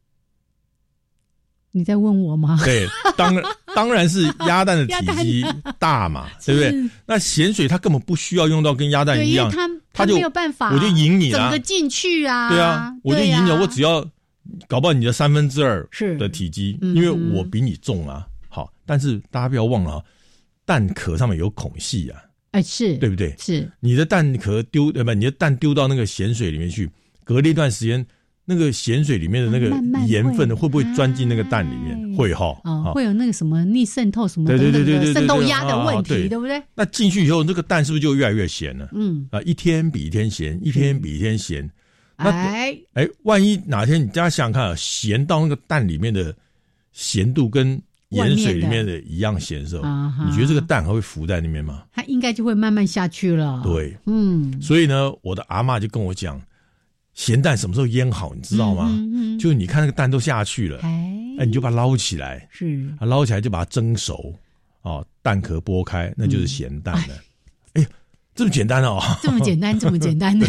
[1.71, 2.59] 你在问我吗？
[2.65, 3.43] 对，当然
[3.75, 5.45] 当然是鸭蛋的体积
[5.77, 6.89] 大嘛，对不对？
[7.05, 9.51] 那咸水它根本不需要用到跟鸭蛋，一样，
[9.93, 11.39] 它就没有办法，我就赢你啊。
[11.39, 11.59] 整个。
[11.59, 14.03] 进去啊，对啊，我就赢了，我只要
[14.67, 16.17] 搞不好你的三分之二是。
[16.17, 18.25] 的体积，嗯因为我比你重啊。
[18.47, 20.03] 好，但是大家不要忘了啊，
[20.65, 22.21] 蛋壳上面有孔隙啊，
[22.51, 23.35] 哎是，对不对？
[23.37, 26.89] 是，你的蛋壳丢呃不，你的蛋丢到那个咸水里面去，
[27.23, 28.03] 隔了一段时间，
[28.49, 29.69] 那个咸水里面的那个
[30.07, 31.95] 盐分会会不会钻进那个蛋里面？
[31.95, 32.59] 哎会哈。
[32.63, 36.59] 哦，会有那个什么逆渗透什么对对对对渗透压的啊问题，对对不对？
[36.73, 38.89] 那进去以后，那个蛋是不是就越来越咸了？
[38.93, 41.69] 嗯，啊，一天比一天咸，一天比一天咸。
[42.17, 46.35] 那哎，哎，万一哪天你大家想想看啊，咸到那个蛋里面的
[46.91, 49.83] 咸度跟盐水里面的一样咸的时候，
[50.25, 51.83] 你觉得这个蛋还会浮在那边吗？
[51.93, 56.41] 它应该就会慢慢下去了。，对，嗯，所以呢，我的阿嬷就跟我讲，
[57.19, 58.87] 咸蛋什么时候腌好，你知道吗？
[58.89, 59.39] 嗯嗯嗯。
[59.39, 60.89] 就是你看那个蛋都下去了，哎，
[61.39, 62.89] 哎，你就把它捞起来，是。
[62.97, 64.33] 啊，捞起来就把它蒸熟，
[64.83, 67.15] 哦，蛋壳剥开，那就是咸蛋了。
[67.73, 67.81] 哎。
[67.81, 67.87] 呀，
[68.33, 70.47] 这么简单哦，这么简单， 这么简单的，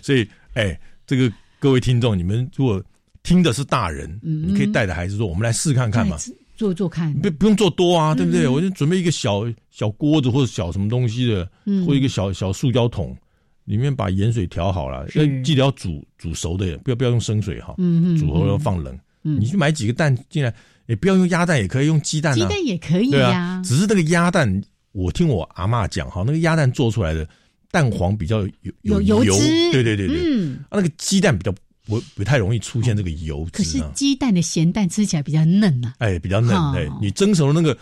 [0.00, 2.80] 所以，哎，这个各位听众，你们如果
[3.24, 6.16] 听的是大人，嗯你可以带着孩子说，我们来试看看嘛。
[6.56, 8.44] 做做看，不不用做多啊，对不对？
[8.46, 8.52] 嗯。
[8.52, 11.84] 我就准备一个小小锅子或者小什么东西的，嗯。
[11.84, 13.16] 或一个小小塑胶桶，
[13.64, 15.18] 里面把盐水调好了，是。
[15.18, 17.74] 要记得要煮煮熟的，不要不要用生水哈。
[17.78, 18.98] 嗯嗯煮熟要嗯放冷。
[19.22, 19.40] 嗯。
[19.40, 20.54] 你去买几个蛋进来，
[20.86, 22.36] 也不要用鸭蛋，也可以用鸡蛋啊。
[22.36, 27.26] 鸡蛋也可以对呀啊，只是那个鸭蛋，我听我阿嬷讲哈，那个鸭蛋做出来的
[27.70, 29.34] 蛋黄比较有有油，油。
[29.36, 30.58] 脂对对对对，嗯。
[30.64, 31.52] 啊，那个鸡蛋比较
[31.86, 37.76] 不不太容易出现这个油可是鸡蛋的咸蛋吃起来比较嫩啊、哎，比较嫩哈，对，你蒸熟的那个，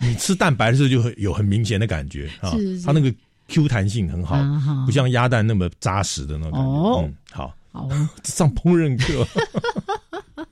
[0.00, 2.86] 你吃蛋白的时候就会有很明显的感觉啊是，是。
[2.86, 3.14] 它那个
[3.48, 4.36] Q 弹性很好
[4.86, 6.68] 不像鸭蛋那么扎实的那种感觉。
[6.68, 7.88] 哦嗯，好，好，
[8.24, 9.26] 上烹饪课，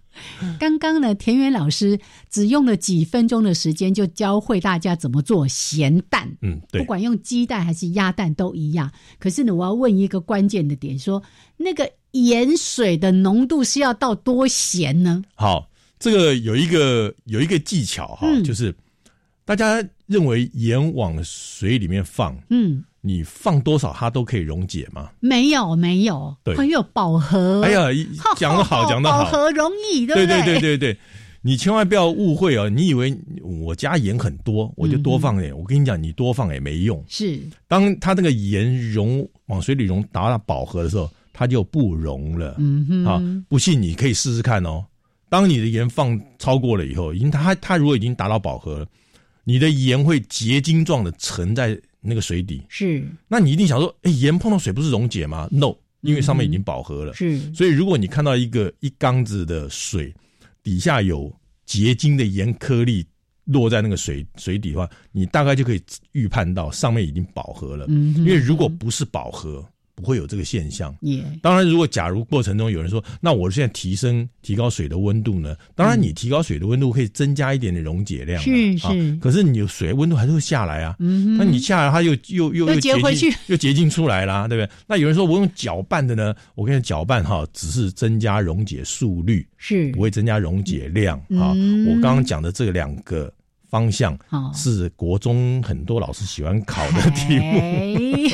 [0.58, 6.30] 刚刚呢，田园老师只用了几分钟的时间就教会大家怎么做咸蛋。
[6.42, 8.90] 嗯，对不，管用鸡蛋还是鸭蛋都一样。
[9.18, 11.22] 可是呢，我要问一个关键的点，说
[11.56, 15.22] 那个盐水的浓度是要到多咸呢？
[15.34, 15.68] 好，
[15.98, 18.72] 这个有一个有一个技巧哈，嗯就是
[19.44, 25.10] 大大家认为盐往水里面放，嗯，你放多少它都可以溶解吗？
[25.20, 27.62] 没有没有，对很有饱和。
[27.62, 27.88] 哎呀，
[28.36, 30.98] 讲得好， 讲得好，饱和容易，对对不对对对对对，
[31.40, 35.56] 你千万不要误会哦，你以为我加盐很多，我就多放点。
[35.56, 37.02] 我跟你讲，你多放也没用。
[37.08, 42.56] 是，当它那个盐溶往水里溶达到饱和的时候，它就不溶了。
[42.58, 44.84] 嗯哼，啊，不信你可以试试看哦。
[45.28, 48.86] 当你的盐放超过了以后，已经它它如果已经达到饱和了，
[49.44, 52.62] 你的盐会结晶状的沉在那个水底。
[52.68, 57.12] 是，那你一定想说，哎，盐碰到水不是溶解吗？No，因为上面已经饱和了。
[57.14, 60.14] 是，所以如果你看到一个一缸子的水
[60.62, 61.32] 底下有
[61.64, 63.06] 结晶的盐颗粒
[63.44, 65.82] 落在那个水水底的话，你大概就可以
[66.12, 67.86] 预判到上面已经饱和了。
[67.88, 69.64] 嗯，因为如果不是饱和，
[70.02, 70.94] 不会有这个现象。
[71.00, 75.56] 也当然，如果假如过程中有人说，那我现在提升提高水的温度呢？
[75.76, 80.96] 当然，你提高水的温度可以增加一点的溶解量啊，是是啊可是你有水温度还是会下来啊。
[80.98, 84.70] 嗯，那你下来，它又又又又又结回去晶又结晶出来啦，对不对？
[84.88, 91.52] 那有人说我用搅拌的呢，我跟你搅拌哈，只是增加溶解速率，是不会增加溶解量啊。
[91.54, 93.32] 嗯我刚刚讲的这两个
[93.72, 94.14] 方向
[94.54, 98.28] 是国中很多老师喜欢考的题目。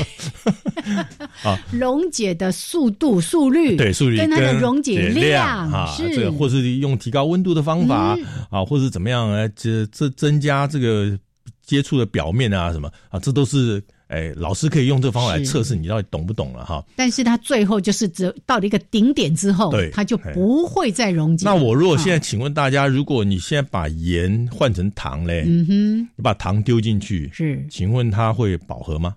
[1.47, 1.57] 啊。
[1.71, 8.25] 溶解的速度、速率，对，速率跟它的溶解量啊，这个或是用提高温度的方法、嗯。
[8.49, 11.17] 啊，或是怎么样来，这这增加这个
[11.65, 15.45] 接触的表面啊什么啊，这都是哎，老师可以用这个方法来是。
[15.45, 16.83] 测试你到底懂不懂了哈。
[16.95, 21.45] 但是它最后就是只到了一个顶点之后，对它就不会再溶解。
[21.45, 22.19] 那我如果现在啊。
[22.19, 27.65] 请问大家，如果你现在把盐换成糖嘞，嗯哼，你把糖丢进去，是。
[27.69, 29.15] 请问它会饱和吗？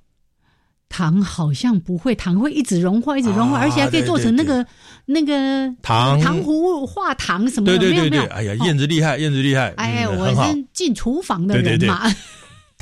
[0.88, 4.62] 糖好像不会，糖会一直融化，一直融化，啊而且还可以做成那个
[5.06, 6.20] 那个糖。
[6.20, 8.20] 糖糊化糖什么的，对对对。
[8.26, 12.02] 哎呀，哦燕子厉害，燕子厉害，哎，嗯我是进厨房的人嘛，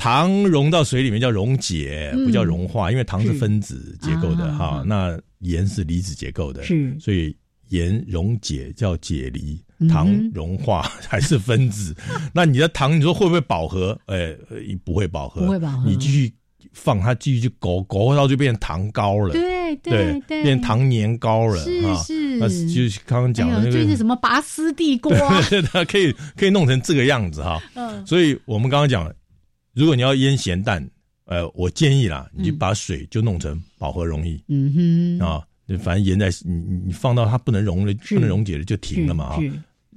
[0.01, 2.25] 糖溶到水里面叫溶解，嗯。
[2.25, 3.33] 不叫融化，因为糖是是。
[3.35, 6.97] 分子结构的啊哈，那盐是离子结构的，是。
[6.99, 7.35] 所以
[7.69, 11.95] 盐溶解叫解离糖融化 还是分子。
[12.33, 13.95] 那你的糖，你说会不会饱和？
[14.07, 15.87] 哎，呃不会饱和，不会饱和。
[15.87, 16.33] 你继续
[16.73, 21.95] 放它，继续去勾勾到就变成糖糕了，对对，对，变糖年糕了是啊。
[21.97, 22.37] 是。
[22.37, 25.11] 那就是刚刚讲的那个，就是什么拔丝地瓜，
[25.47, 27.61] 对对，可以可以弄成这个样子哈。
[27.75, 29.11] 嗯，所以我们刚刚讲，
[29.73, 30.85] 如果你要腌咸蛋，
[31.25, 39.39] 呃，我建议啦，你把水就弄成饱和溶液、嗯哼，啊，就反正盐在你你你放到它不能溶了，不能溶解了就停了嘛啊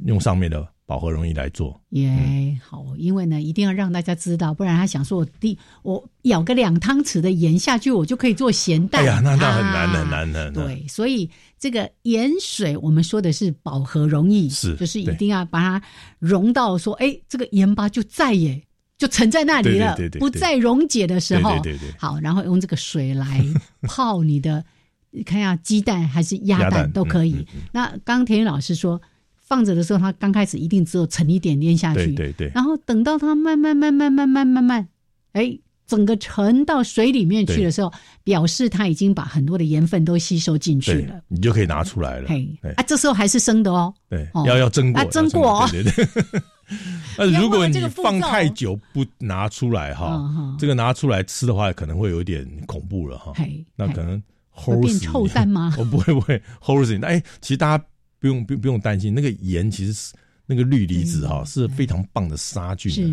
[0.06, 1.80] 用上面的饱和溶液来做。
[1.90, 9.02] 也、嗯好，因为呢，一定要让大家知道，不然他想说我第我舀个两汤匙的盐下去，我就可以做咸蛋。
[9.02, 10.52] 哎呀，那那很啊难很难很难。
[10.52, 15.86] 对，所以这个盐水，我们说的是饱和溶液，是就是一定要把它
[16.18, 18.60] 溶到说，哎，这个盐巴就再也
[18.98, 21.54] 就沉在那里了，对对对对不再溶解的时候，
[21.98, 23.44] 好，然后用这个水来
[23.82, 24.64] 泡你的，
[25.10, 27.46] 你 看下鸡蛋还是鸭蛋都可以。
[27.72, 29.00] 那刚刚田宇老师说。
[29.46, 34.88] 放着的时候，它刚开始一定只有沉一点点下去，对对对然后等到它慢慢慢慢慢慢慢慢，
[35.32, 37.92] 哎，整个沉到水里面去的时候，
[38.24, 42.26] 表示它已经把很多的盐分都吸收进去了。，你就可以拿出来了。
[42.26, 43.92] 嘿，啊，这时候还是生的哦。
[44.08, 46.06] 对哦，要要蒸过，啊蒸过哦对对对。
[47.18, 53.32] 那如果你放太久不拿出来哈嗯，这个拿出来吃的话，可能会有点恐怖了哈。
[53.76, 57.04] 那可能会变臭蛋吗我 不会不会齁死你。
[57.04, 57.84] 哎，其实大家
[58.18, 60.14] 不用不不用担心，那个盐其实是
[60.46, 63.08] 那个氯离子哈是非常棒的杀菌是的。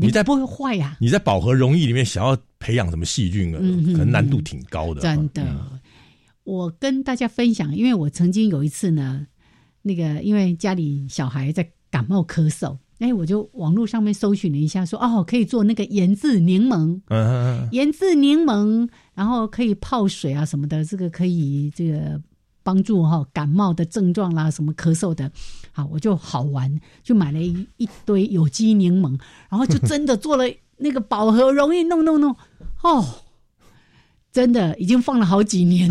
[0.00, 5.00] 你在不会坏呀、你在饱和溶液里面想要培养什么细菌啊，嗯可能难度挺高的。
[5.00, 5.44] 真的。
[6.44, 9.26] 我跟大家分享，因为我曾经有一次呢，
[9.80, 22.18] 那个因为家里小孩在感冒咳嗽，哎，我就网络上面搜寻了一下说，哦，可以做那个盐渍柠檬，嗯，盐渍柠檬，然后可以泡水啊什么的，这个可以这个
[22.62, 25.30] 帮助哈、感冒的症状啦，什么咳嗽的。
[25.70, 30.44] 好，我就好玩，就买了一一堆有机柠檬，然后就真的做了
[30.78, 32.34] 那个饱和容易，弄弄弄，
[32.82, 33.04] 哦。
[34.32, 35.88] 真的已经放了好几年，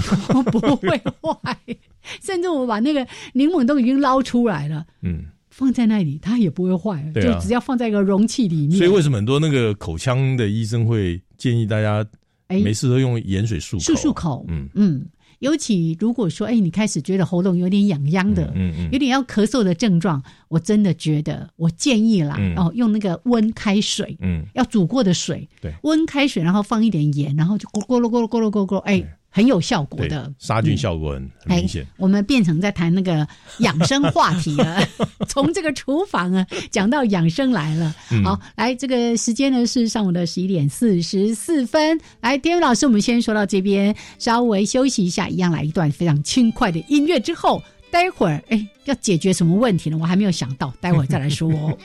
[0.51, 1.57] 不会坏，
[2.21, 8.75] 甚至我把那个柠檬都已经捞出来了，嗯，放在那里它也不会坏，啊就只要放在一个容器里面。
[8.75, 12.03] 所以为什么很多那个口腔的医生会建议大家
[12.47, 12.59] 哎。
[12.59, 13.79] 没事都用盐水漱口？
[13.79, 14.67] 漱漱口，嗯。
[14.73, 15.05] 嗯，
[15.39, 22.55] 尤其如果说，哎，你开始觉得喉咙有点痒痒的，嗯嗯有点要咳嗽的症状，我真的觉得，我建议啦，嗯。
[22.55, 29.03] 哦，用那个温开水，嗯，要煮过的水，对，温开水，然后放一点盐，然后就咕噜咕噜咕噜咕噜咕噜，哎，
[29.35, 31.83] 很有效果的，杀菌嗯效果很很明显。
[31.97, 33.27] 我们变成在谈那个
[33.59, 34.87] 养生话题了，
[35.27, 37.95] 从这个厨房啊讲到养生来了。
[38.11, 41.99] 嗯好，来，这个时间呢是上午的十一点四十四分。
[42.21, 47.59] 来，天宇老师，我们先说到这边，稍微休息一下，一样来一段非常轻快的音乐之后，
[47.89, 49.97] 待会儿哎要解决什么问题呢？
[49.99, 51.75] 我还没有想到，待会儿再来说哦。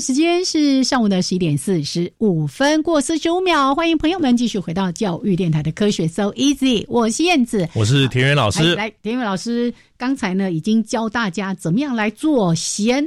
[0.00, 8.74] 时间是上午的十一点四十五分过四十五秒，欢迎朋友们继续回到教育电台的科学 So Easy，我是燕子，我是田园老师。
[8.74, 13.04] 来，来田园老师刚才呢已经教大家怎么样来做咸，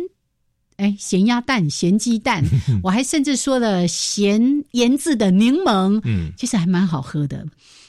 [0.77, 2.43] 哎，咸鸭蛋、咸鸡蛋，
[2.81, 7.45] 我还甚至说了咸腌制的柠檬，嗯，其实还蛮好喝的。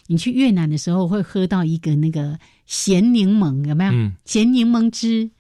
[0.09, 3.93] 你去越南的时候会喝到一个那个咸柠檬，有没有？
[3.93, 5.31] 嗯咸柠檬汁，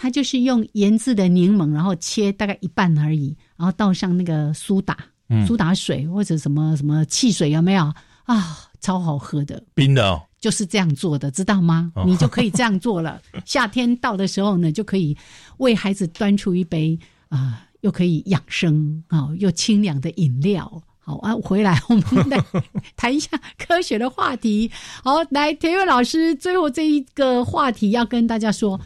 [0.00, 4.96] 它就是用盐渍的柠檬，然后切大概一半而已，然后倒上那个苏打、
[5.28, 7.92] 嗯苏打水或者什么什么汽水，有没有
[8.24, 8.58] 啊？
[8.80, 9.60] 超好喝的。
[9.74, 11.90] 冰的哦，就是这样做的，知道吗？
[11.96, 13.20] 哦你就可以这样做了。
[13.44, 15.16] 夏天到的时候呢，就可以
[15.56, 16.96] 为孩子端出一杯
[17.28, 20.80] 啊、又可以养生啊、又清凉的饮料。
[21.00, 22.38] 好啊，回来我们来
[22.96, 24.70] 谈一下科学的话题。
[25.02, 28.78] 好，来，田悦老师，最后这一个话题要跟大家说，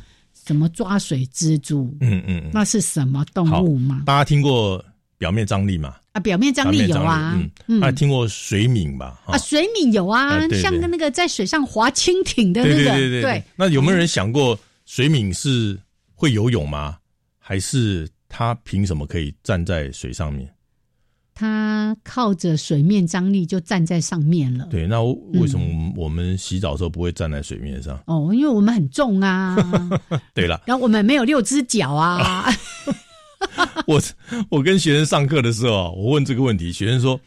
[0.52, 1.96] 什么抓水蜘蛛？
[2.00, 4.02] 嗯嗯嗯，那是什么动物吗？
[4.04, 4.84] 大家听过
[5.16, 5.96] 表面张力吗？
[6.12, 9.18] 啊，表面张力有啊，嗯，嗯，大家听过水敏吧？
[9.26, 13.42] 啊，水敏有啊，像那个在水上划蜻蜓的那个，对对对对。
[13.56, 15.78] 那有没有人想过，水敏是
[16.14, 16.98] 会游泳吗？
[17.38, 20.51] 还是他凭什么可以站在水上面？
[21.42, 24.64] 它靠着水面张力就站在上面了。
[24.70, 28.00] 对，那为什么我们洗澡的时候不会站在水面上？
[28.06, 29.56] 哦，因为我们很重啊，
[30.32, 32.48] 对了，然后我们没有六只脚啊。
[33.88, 34.00] 我
[34.50, 37.20] 我跟学生上课的时候啊，我问这个问题，学生说：“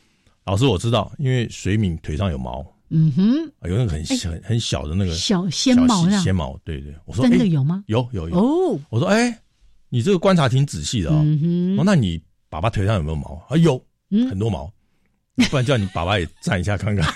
[0.48, 7.84] 老师，我知道，因为水敏腿上有毛，嗯哼，啊有那个很很很小的那个小纤毛啊小纤毛，对对。”我说：“真的哎有吗？
[7.88, 9.38] 有有有。”哦，我说：“哎，
[9.90, 11.22] 你这个观察挺仔细的哦。
[11.22, 13.46] 嗯哼，那你爸爸腿上有没有毛？
[13.50, 13.76] 啊，有，
[14.10, 14.72] 嗯很多毛。
[15.50, 17.14] 不然叫你爸爸也站一下看看，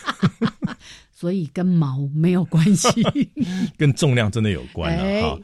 [1.10, 2.90] 所以跟毛没有关系。
[3.78, 5.38] 跟重量真的有关啊。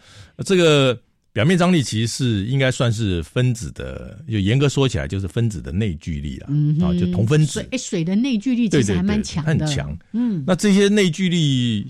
[0.45, 8.03] 这个表面张力其实是应该算是分子的，就严格说起来就是分子的内聚力啦，嗯啊，就同分子水。
[8.03, 9.97] 的内聚力其实还蛮对强的，很强。
[10.11, 11.89] 嗯，那这些内聚力，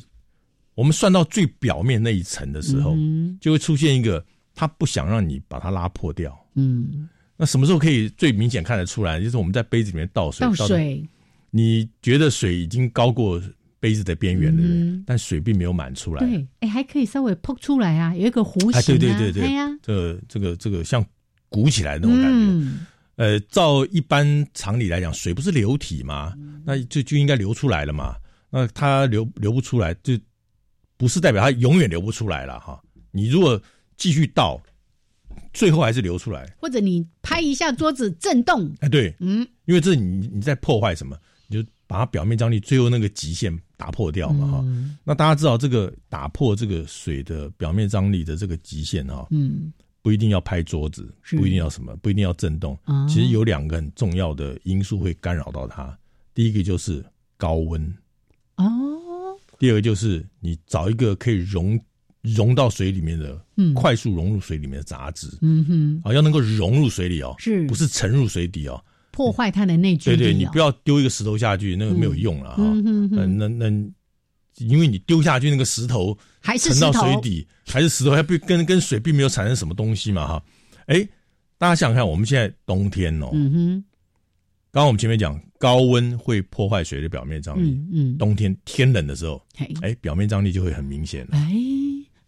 [0.75, 6.37] 我们算到最表面那一层的时候，嗯就会出现一个，它不想让你把它拉破掉。
[6.53, 9.21] 嗯，那什么时候可以最明显看得出来？
[9.21, 11.03] 就是我们在杯子里面倒水，倒水，
[11.51, 13.41] 你觉得水已经高过
[13.79, 14.63] 杯子的边缘，了？
[14.63, 16.25] 嗯但水并没有满出来。
[16.25, 21.05] 对，哎，还可以稍微扑出来啊，有一个弧形啊，哎，对对对对，这个这个这个像
[21.49, 22.37] 鼓起来的那种感觉。
[22.37, 22.85] 嗯
[23.17, 26.33] 呃，照一般常理来讲，水不是流体吗？
[26.37, 28.15] 嗯那就就应该流出来了嘛。
[28.49, 30.17] 那它流流不出来，就
[30.97, 32.81] 不是代表它永远流不出来了哈。
[33.11, 33.61] 你如果
[33.95, 34.61] 继续倒，
[35.55, 36.45] 最后还是流出来。
[36.59, 41.17] 或者你拍一下桌子震动，哎，对，嗯，因为这你你在破坏什么？
[41.47, 44.59] 你就把它表面张力最后那个极限打破掉嘛哈。
[44.63, 52.77] 嗯那大家知道这个打破这个水的表面张力的这个极限哈，嗯，不一定要拍桌子，不一定要什么，不一定要震动。
[52.85, 55.97] 哦其实有两个很重要的因素会干扰到它。
[56.33, 57.05] 第一个就是
[57.37, 57.81] 高温，
[58.57, 58.65] 哦，
[59.59, 61.79] 第二个就是你找一个可以溶
[62.35, 63.73] 溶到水里面的，嗯。
[63.73, 67.65] 快速融入水里面的杂质，嗯哼，啊，要能够融入水里哦，是。
[67.67, 68.83] 不是沉入水底哦？
[69.11, 72.55] 破坏它的内聚力、哦，对对，你不要丢一个石头下去，那个没有用了哈。
[72.59, 73.19] 嗯哼哼。
[73.19, 80.43] 嗯，那那因为你丢下去那个石头还是沉到水底，还是石头，还不跟跟水并没有产生什么东西嘛哈。
[80.87, 81.07] 哎，
[81.57, 83.83] 大家想想看，我们现在冬天哦，嗯哼，
[84.71, 89.41] 刚刚我们前面讲高温会破坏水的表面张力，嗯嗯，冬天天冷的时候，
[89.81, 91.37] 哎，表面张力就会很明显了。
[91.37, 91.53] 哎，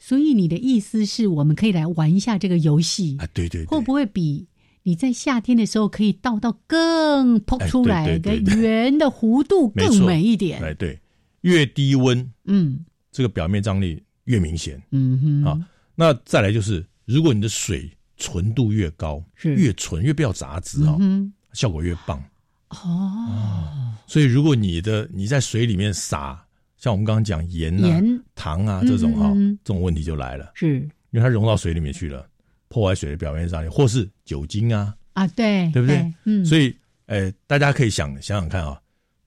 [0.08, 4.48] 所以你的意思是我们可以来玩一下这个游戏，啊，对对对，会不会比
[4.84, 10.64] 你在夏天的时候可以倒到更凸出来哎的圆的弧度更美一点？
[10.64, 10.98] 哎对，
[11.42, 12.86] 越低温，嗯。
[13.12, 14.82] 这个表面张力越明显。
[14.92, 19.56] 嗯哼，啊那再来就是，如果你的水纯度越高，是。
[19.56, 22.24] 越纯越不要杂质哦，嗯效果越棒。
[22.70, 26.42] 哼，哦，所以如果你的你在水里面撒，
[26.88, 28.24] 像我们刚刚讲盐啊、盐。
[28.34, 30.80] 糖啊嗯这种哈、嗯嗯这种问题就来了，是。
[31.12, 32.26] 因为它融到水里面去了，
[32.70, 36.14] 破坏水的表面张力，或是酒精啊，啊，对对不对？
[36.24, 36.74] 嗯，所以，
[37.08, 38.80] 呃，大家可以想想想看啊，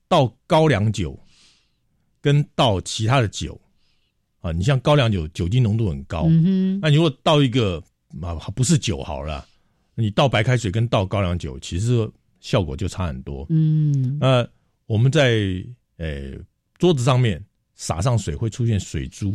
[0.08, 1.18] 倒高粱酒
[2.20, 3.60] 跟倒其他的酒
[4.40, 6.26] 啊，你像高粱酒酒精浓度很高，
[6.80, 7.82] 那你如果倒一个
[8.22, 9.44] 啊不是酒好了，
[9.94, 12.08] 你倒白开水跟倒高粱酒，其实
[12.40, 13.46] 效果就差很多。
[13.50, 14.18] 嗯。
[14.20, 14.46] 那
[14.86, 15.64] 我们在
[15.96, 16.32] 呃
[16.78, 17.42] 桌子上面
[17.80, 19.34] 撒上水会出现水珠，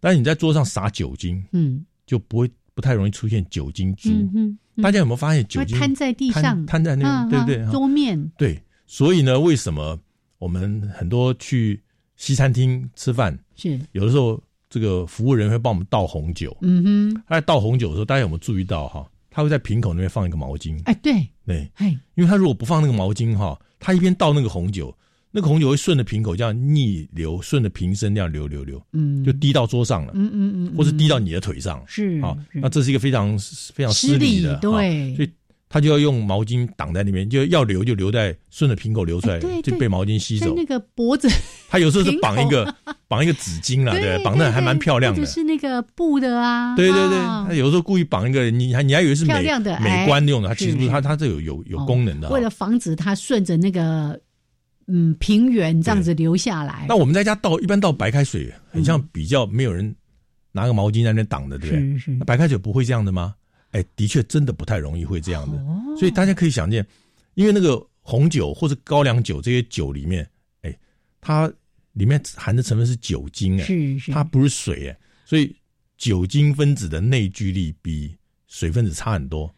[0.00, 1.84] 但是你在桌上撒酒精嗯。
[2.06, 4.08] 就不会不太容易出现酒精珠。
[4.08, 4.82] 嗯，嗯。
[4.82, 7.64] 大家有没有发现酒精摊在地上，摊在那对不对？
[7.70, 9.96] 桌面，对，所以呢，为什么
[10.38, 11.80] 我们很多去
[12.16, 19.08] 西餐厅吃饭，是，有的时候这个服务人会帮我们倒红酒，嗯哼，他在倒红酒的时候，大家有没有注意到哈？
[19.30, 24.92] 他会在瓶口那边放一个毛巾，哎，对，对，哎，因为他如果不放那个毛巾哈，他一边倒那个红酒，
[25.30, 32.20] 那个红酒会顺着瓶口这样逆流，顺着瓶身这样流流流，嗯，就滴到桌上了，嗯嗯嗯，或是滴到嗯你的腿上，是。
[32.20, 33.38] 啊，是那这是一个非常
[33.72, 35.12] 非常失失礼的，对。
[35.12, 35.30] 啊所以
[35.72, 40.46] 他就要用毛巾挡在那边，就要流就流在顺着瓶口流出来，就被毛巾吸走。
[40.46, 41.28] 在那个脖子，
[41.70, 42.74] 他有时候是绑一个
[43.06, 45.20] 绑一个纸巾啦，对，绑的还蛮漂亮的。
[45.20, 45.24] 就。
[45.30, 47.46] 是那个布的啊，对对对，啊。
[47.46, 50.90] 他有时候故意绑一个，你还你还以为是美漂亮的哎美观用的，它其实不是，是。
[50.90, 52.34] 它它这有有有哦功能的哈。
[52.34, 54.20] 为了防止它顺着那个
[54.90, 59.94] 嗯平原这样子流下来，那我们在家倒一般倒白开水，很像比较没有人
[60.52, 61.92] 拿个毛巾在那挡的，对不对？
[61.92, 63.34] 是是那白开水不会这样的吗？
[63.70, 65.56] 哎，的确真的不太容易会这样的。
[65.58, 66.84] 哦所以大家可以想见，
[67.34, 70.28] 因为那个红酒或者高粱酒这些酒里面，
[70.62, 70.76] 哎，
[71.20, 71.52] 它
[71.92, 75.54] 里面含的成分是酒精，哎，是是它不是水，哎，所以
[75.98, 78.16] 酒精分子的内聚力比
[78.46, 79.52] 水分子差很多。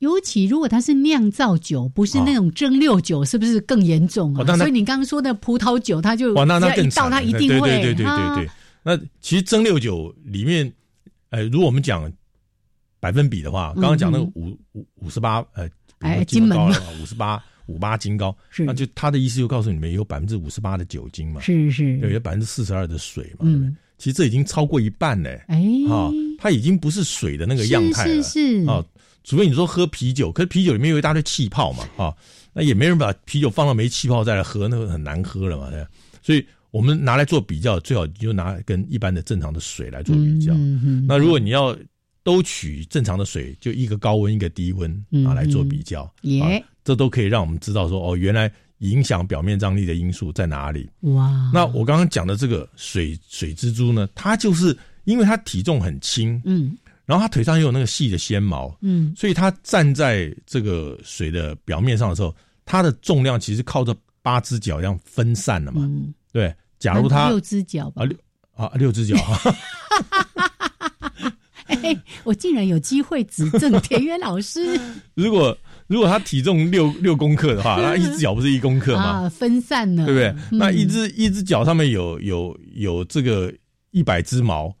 [0.00, 4.56] 尤其如果它是酿造酒，不是那种蒸馏酒，是不是更严重啊？
[4.56, 8.50] 所以你刚刚说的葡萄酒，它就哇，那那更惨了，它一定会对对对对啊对对。
[8.82, 10.70] 那其实蒸馏酒里面，
[11.28, 12.10] 呃，如果我们讲
[12.98, 14.32] 百分比的话，刚刚讲那个嗯。
[14.34, 15.68] 五五五十八，呃，
[16.00, 23.68] 哎金门了 五十八五八金高，那就他的意思就告诉你们有百分之五十八的酒精嘛，是是，对，有百分之四十二的水嘛，对不对？
[23.68, 28.66] 嗯，其实这已经超过一半嘞，哎，啊，它已经不是水的那个样态了，是是是。
[28.66, 28.82] 啊，
[29.24, 32.14] 除非你说喝啤酒，可是啤酒里面有一大堆气泡嘛，啊，
[32.52, 35.86] 那也没人把啤酒放到没气泡再来喝，那个很难喝了嘛，对
[36.22, 40.54] 所以我们拿来做比较，最好就拿跟一般的正常的水来做比较。
[41.06, 41.76] 那如果你要
[42.22, 46.12] 都取正常的水，就一个高温一个低温嗯拿来做比较，
[46.84, 50.88] 这都可以让我们知道说，哦，原来影响表面张力的因素在哪里。
[51.00, 56.76] 哇，那我刚刚讲的这个水水蜘蛛呢，它就是因为它体重很轻，嗯
[57.10, 59.12] 然后它腿上也有那个细的纤毛，嗯。
[59.16, 62.32] 所以它站在这个水的表面上的时候，
[62.64, 63.92] 它的重量其实靠着
[64.22, 65.80] 八只脚这样分散了嘛。
[65.82, 68.04] 嗯，对，假如它六只脚吧。
[68.04, 68.16] 啊，六
[68.54, 69.16] 啊六只脚，
[71.66, 74.80] 哎，我竟然有机会指正田园老师。
[75.14, 75.58] 如果
[75.88, 79.02] 如果他体重六六公克的话， 那一只脚不是一公克吗？
[79.02, 80.28] 啊，分散了，对不对？
[80.52, 80.58] 嗯。
[80.58, 83.52] 那一只一只脚上面有有有这个
[83.90, 84.72] 一百只毛，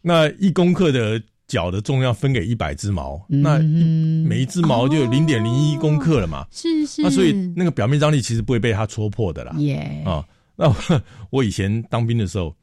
[0.00, 6.46] 那一公克的脚的重量分给一百只毛，那嗯每一只毛就有零点零一公克了嘛。
[6.50, 9.54] 是是，那所以那个表面张力其实不会被它戳破的啦。
[9.58, 10.26] 耶啊，
[10.56, 10.76] 那我
[11.30, 12.54] 我以前当兵的时候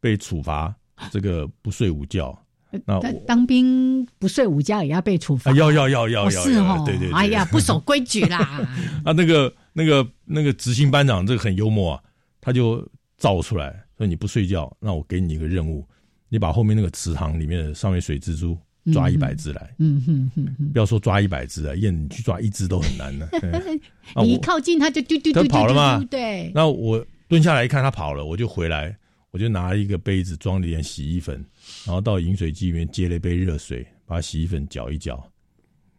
[0.00, 0.74] 被处罚
[1.10, 2.38] 这个不睡午觉，
[2.86, 5.50] 那我当当兵不睡午觉也要被处罚？
[5.50, 8.38] 啊，要要要要哦要要，是哦，对对对，哎呀，不守规矩啦，
[9.04, 12.02] 啊，那个那个那个执行班长这个很幽默啊，
[12.40, 12.86] 他就
[13.18, 15.86] 造出来说你不睡觉，那我给你一个任务，
[16.30, 18.56] 你把后面那个池塘里面的上面水蜘蛛
[18.94, 23.26] 抓一百只来，嗯哼哼哼，不要说抓一百只啊，燕你去抓一只都很难的。
[23.38, 23.60] 对啊
[24.24, 28.96] 你一靠近它就丢丢他丢跑了嘛对，那我蹲下来一看它跑了，我就回来，
[29.32, 31.44] 我就拿一个杯子装了一点洗衣粉，
[31.84, 35.22] 然后到饮水机里面接了一杯热水，把洗衣粉搅一搅，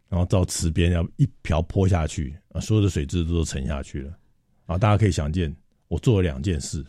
[0.09, 4.11] 然后到池边要一瓢泼下去，啊，所有的水蜘蛛都沉下去了。
[4.65, 5.53] 啊，大家可以想见，
[5.87, 6.83] 我做了两件事，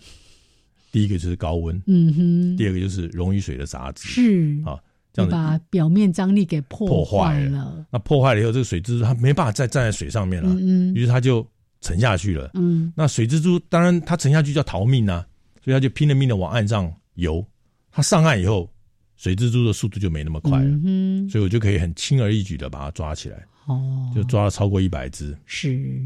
[0.93, 4.07] 第一个就是高温，嗯哼，第二个就是溶于水的杂质。
[4.07, 4.78] 是啊，
[5.12, 7.84] 这样子把表面张力给破破坏坏了。
[7.90, 11.45] 那破坏了以后，这个水蜘蛛它没办法再站在水上面了，嗯嗯于是它就
[11.80, 12.51] 沉下去了。
[12.55, 15.26] 嗯那水蜘蛛当然它沉下去叫逃命啊，
[15.64, 17.45] 所以它就拼了命的往岸上游。
[17.90, 18.70] 它上岸以后，
[19.16, 25.36] 水蜘蛛的速度就没那么快了，嗯哼，所以我就可以很轻而易举的把它抓起来，哦，就抓了超过一百只。
[25.47, 26.01] 是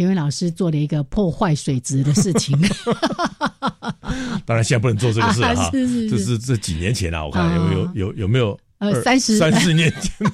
[0.00, 2.58] 田伟老师做了一个破坏水质的事情。
[4.46, 10.26] 当然现在不能做这个事 了哈，啊是是是这是这几年前啊，我看啊有有有有没有呃二30三四年前，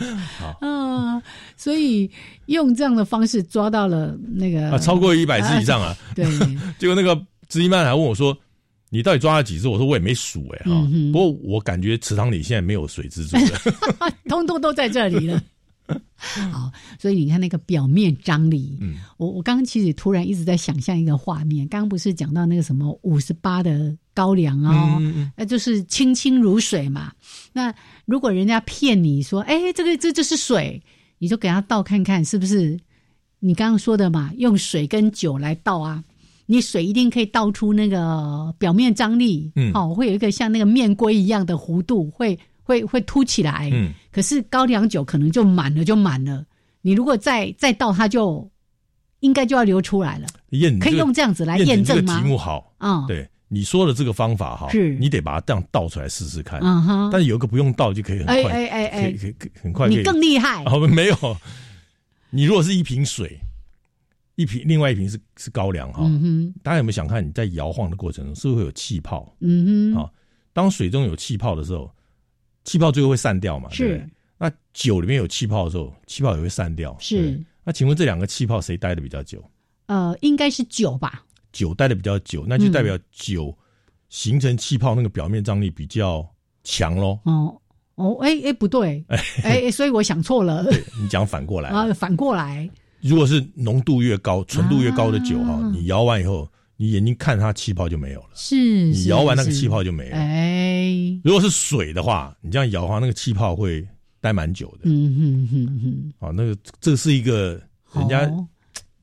[0.62, 1.22] 嗯，
[1.58, 2.10] 所以
[2.46, 5.94] 用这样的方式抓到了那个啊，超过一百只以上啊。
[6.14, 6.24] 对，
[6.78, 7.14] 结果那个
[7.50, 8.34] 执行班还问我说
[8.88, 14.10] ：“你到底抓了几只？”我说：“我也没数哎、哈、不过我感觉池塘里现在没有水蜘蛛了。
[14.26, 15.40] 通通都在这里了。
[16.16, 27.12] 好，所以你看那个表面张力，嗯，我我刚刚其实突然一直在想象一个画面，刚刚不是讲到那个什么五十八的高粱哦，嗯嗯那就是清清如水嘛。
[27.52, 27.74] 那
[28.06, 30.82] 如果人家骗你说，哎，这个这就是水，
[31.18, 32.78] 你就给他倒看看是不是
[33.40, 36.02] 你刚刚说的嘛，用水跟酒来倒啊。
[36.46, 46.44] 你水一定可以倒出那个表面张力，嗯哦，会有一个像那个面龟一样的弧度，会会会凸起来，嗯，可是高粱酒可能就满了，就满了。
[46.80, 48.50] 你如果再再倒，它就
[49.20, 50.26] 应该就要流出来了。
[50.50, 52.20] 验可以用这样子来验这个验证吗？
[52.20, 54.96] 题目好，嗯对你说的这个方法哈，是。
[54.96, 56.58] 你得把它这样倒出来试试看。
[56.60, 57.10] 嗯哼。
[57.12, 59.88] 但是有一个不用倒就可以很快，哎哎哎可以可以可以很快。
[59.88, 60.64] 你更厉害。
[60.64, 61.36] 哦，没有，
[62.30, 63.38] 你如果是一瓶水，
[64.34, 66.54] 一瓶另外一瓶是是高粱哈，嗯哼。
[66.62, 69.32] 大家有没有想看你在摇晃的过程中是不是会有气泡？
[69.40, 70.10] 嗯哼，啊，
[70.52, 71.88] 当水中有气泡的时候，
[72.64, 73.70] 气泡最后会散掉嘛？
[73.70, 74.06] 是对
[74.36, 76.96] 那酒里面有气泡的时候，气泡也会散掉。
[76.98, 79.42] 是那请问这两个气泡谁待的比较久？
[79.86, 81.22] 呃，应该是酒吧？
[81.52, 83.56] 酒待的比较久，那就代表酒
[84.08, 86.26] 形成气泡那个表面张力比较
[86.64, 87.18] 强喽。
[87.24, 87.60] 哦
[87.94, 90.66] 哦，哎哎，不对， 哎哎，所以我想错了
[91.00, 92.68] 你讲反过来， 啊，反过来，
[93.00, 96.46] 如果是浓度越高、纯度越高的酒哈，啊你摇完以后，
[96.76, 98.28] 你眼睛看它气泡就没有了。
[98.34, 100.16] 是你摇完那个气泡就没了。
[100.16, 103.86] 哎，如果是水的话，你这样摇的话，那个气泡会
[104.20, 104.80] 待蛮久的。
[104.84, 105.80] 嗯哼哼
[106.20, 107.60] 哼，啊，那个这是一个
[107.94, 108.46] 人家哦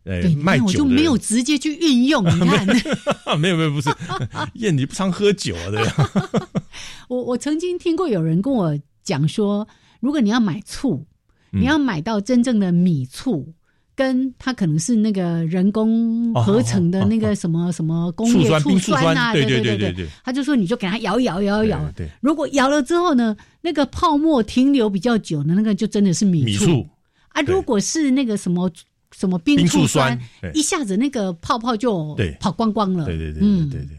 [0.03, 2.67] 呃对，卖酒的我就没有直接去运用，你看。
[3.39, 3.89] 没有没有不是，
[4.55, 5.69] 燕你不常喝酒啊？
[5.69, 6.49] 对吧？
[7.07, 9.67] 我我曾经听过有人跟我讲说，
[9.99, 11.05] 如果你要买醋，
[11.53, 13.53] 嗯你要买到真正的米醋，
[14.01, 21.63] 跟它可能是那个人工合成的那个什么什么工业醋酸啊，对对对对对他就说你就给它摇一摇摇。
[21.63, 26.87] 一摇，对，如果摇了之后呢，那个泡沫停留比较久的那个就真的是米醋。
[27.29, 28.71] 啊，如果是那个什么。
[29.13, 30.17] 什么冰冰醋醋酸
[30.53, 33.03] 一下子那个泡泡就对跑光光了。
[33.03, 33.97] 对对对嗯对对。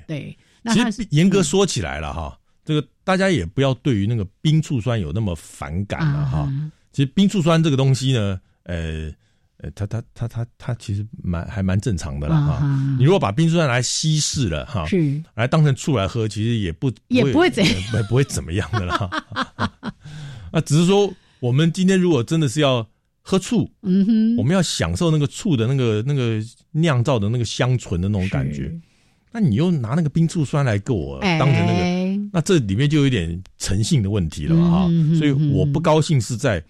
[0.64, 0.72] 对。
[0.72, 2.34] 其实严格说起来了哈，
[2.64, 6.50] 这个大家也不要对于那个冰醋酸有那么反感了哈。
[6.92, 9.12] 其实冰醋酸这个东西呢，呃
[9.62, 12.96] 呃，它它它它它其实蛮还蛮正常的啦哈。
[12.98, 19.08] 你如果把冰醋酸来稀释了哈，是来当成醋来喝，其实也不也不会怎样，不不会怎么样的啦。
[20.52, 22.84] 那 只是说，我们今天如果真的是要
[23.20, 26.42] 喝醋，嗯哼，我们要享受那个醋的那个那个
[26.72, 28.76] 酿造的那个香醇的那种感觉。
[29.30, 34.86] 那你又拿那个冰醋酸来给我当成那个，哎那这里面就有点诚信的问题了哈。
[34.90, 36.62] 嗯所以我不高兴是在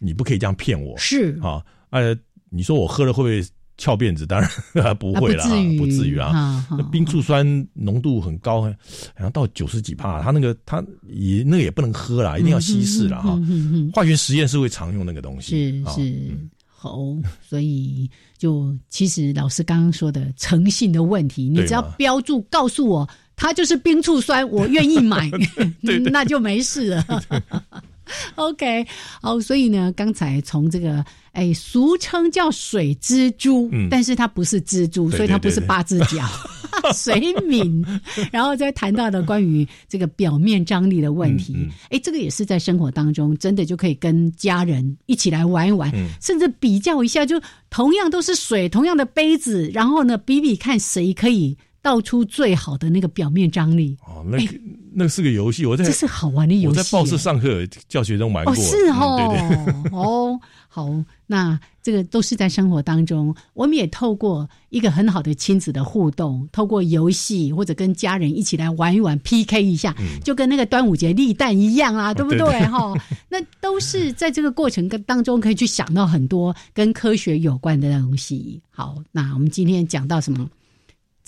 [0.00, 2.16] 你不可以这样骗我，是啊呃，
[2.50, 3.42] 你说我喝了会不会
[3.78, 4.26] 翘辫子？
[4.26, 4.38] 当
[4.74, 6.66] 然不会啦，啊不至于啊。
[6.70, 8.70] 那冰醋酸浓度很高，好
[9.18, 13.30] 像到九十几帕，它那个它也那个也不能喝啦，一定要稀释了哈。
[13.38, 13.90] 嗯哼哼哼。
[13.92, 16.98] 化学实验是会常用那个东西，啊是是好，
[17.46, 25.30] 所以就其实老师刚刚说的诚信的问题，你只要标注告诉我它就是冰醋酸，我愿意买，
[26.10, 27.04] 那就没事了。
[28.36, 28.86] OK，
[29.20, 33.88] 好，所以呢，刚才从这个哎，俗称叫水蜘蛛，嗯。
[33.90, 36.24] 但是它不是蜘蛛，对所以它不是八只脚，
[36.94, 37.84] 水敏，
[38.32, 41.68] 然后再谈到的关于这个表面张力的问题，嗯。
[41.90, 46.08] 哎、这个也是在生活当中真的就可以跟家人一起来玩一玩，嗯。
[46.20, 53.96] 甚至比较一下，就同样都是水，同样的杯子，然后呢比比看谁可以倒出最好的那个表面张力。
[54.06, 54.60] 哦，那个
[54.92, 59.90] 那是个游戏，我在这是好玩的游戏我在报社上课教学中玩过，哦，是哦，嗯对对。
[59.98, 60.88] 哦，好，
[61.26, 72.92] 那这个都是在生活当中，我们也透过一个很好的亲子的互动，透过游戏或者跟家人一起来玩一玩 PK 一下，就跟那个端午节立蛋一样啊，对不对 哈、
[73.28, 78.60] 那都是在这个过程跟当中可以去想到很多跟科学有关的东西。
[78.70, 80.48] 好，那我们今天讲到什么？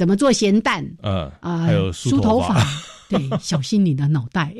[0.02, 0.84] 怎么做咸蛋？
[1.04, 2.60] 嗯啊、还有梳头发，
[3.08, 4.52] 对， 小心你的脑袋。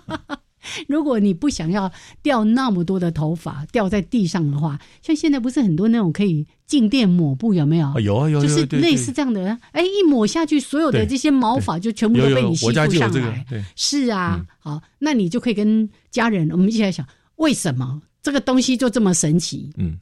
[0.86, 1.90] 如果你不想要
[2.22, 7.86] 掉那么多的头发掉在地上的话，像现在不是很多那种可以静电抹布，有没有？
[7.86, 13.46] 啊有啊有有就是对类似这样的，哎，一抹下去，所有的对这些毛发就全部都被你吸附上来。
[13.74, 19.70] 是啊，好，那你就可以跟家人，我们一起来想，为什么这个东西就这么神奇？
[19.78, 19.96] 嗯，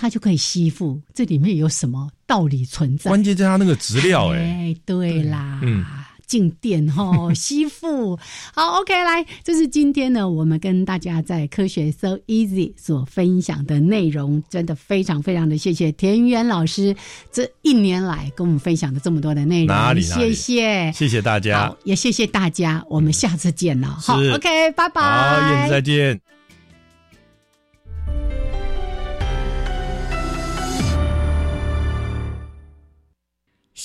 [0.00, 3.10] 它就可以吸附，这里面有什么道理存在？
[3.10, 5.84] 关键在它那个质料哎、哎，对啦，嗯
[6.24, 7.02] 静电哈
[7.34, 8.16] 吸附。
[8.54, 16.94] 好，OK，来，这是今天呢，我们跟大家在科学 So Easy 所分享的内容，真的非常非常的谢谢田园老师
[17.32, 20.92] 这一年来跟我们分享的这么多的内容，哪里哪里谢谢。
[20.92, 23.88] 谢谢大家，，也谢谢大家，我们下次见了。
[23.88, 25.00] 好，OK，拜拜。
[25.02, 26.37] 好，燕子再见。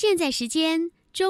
[0.06, 0.90] 现在时间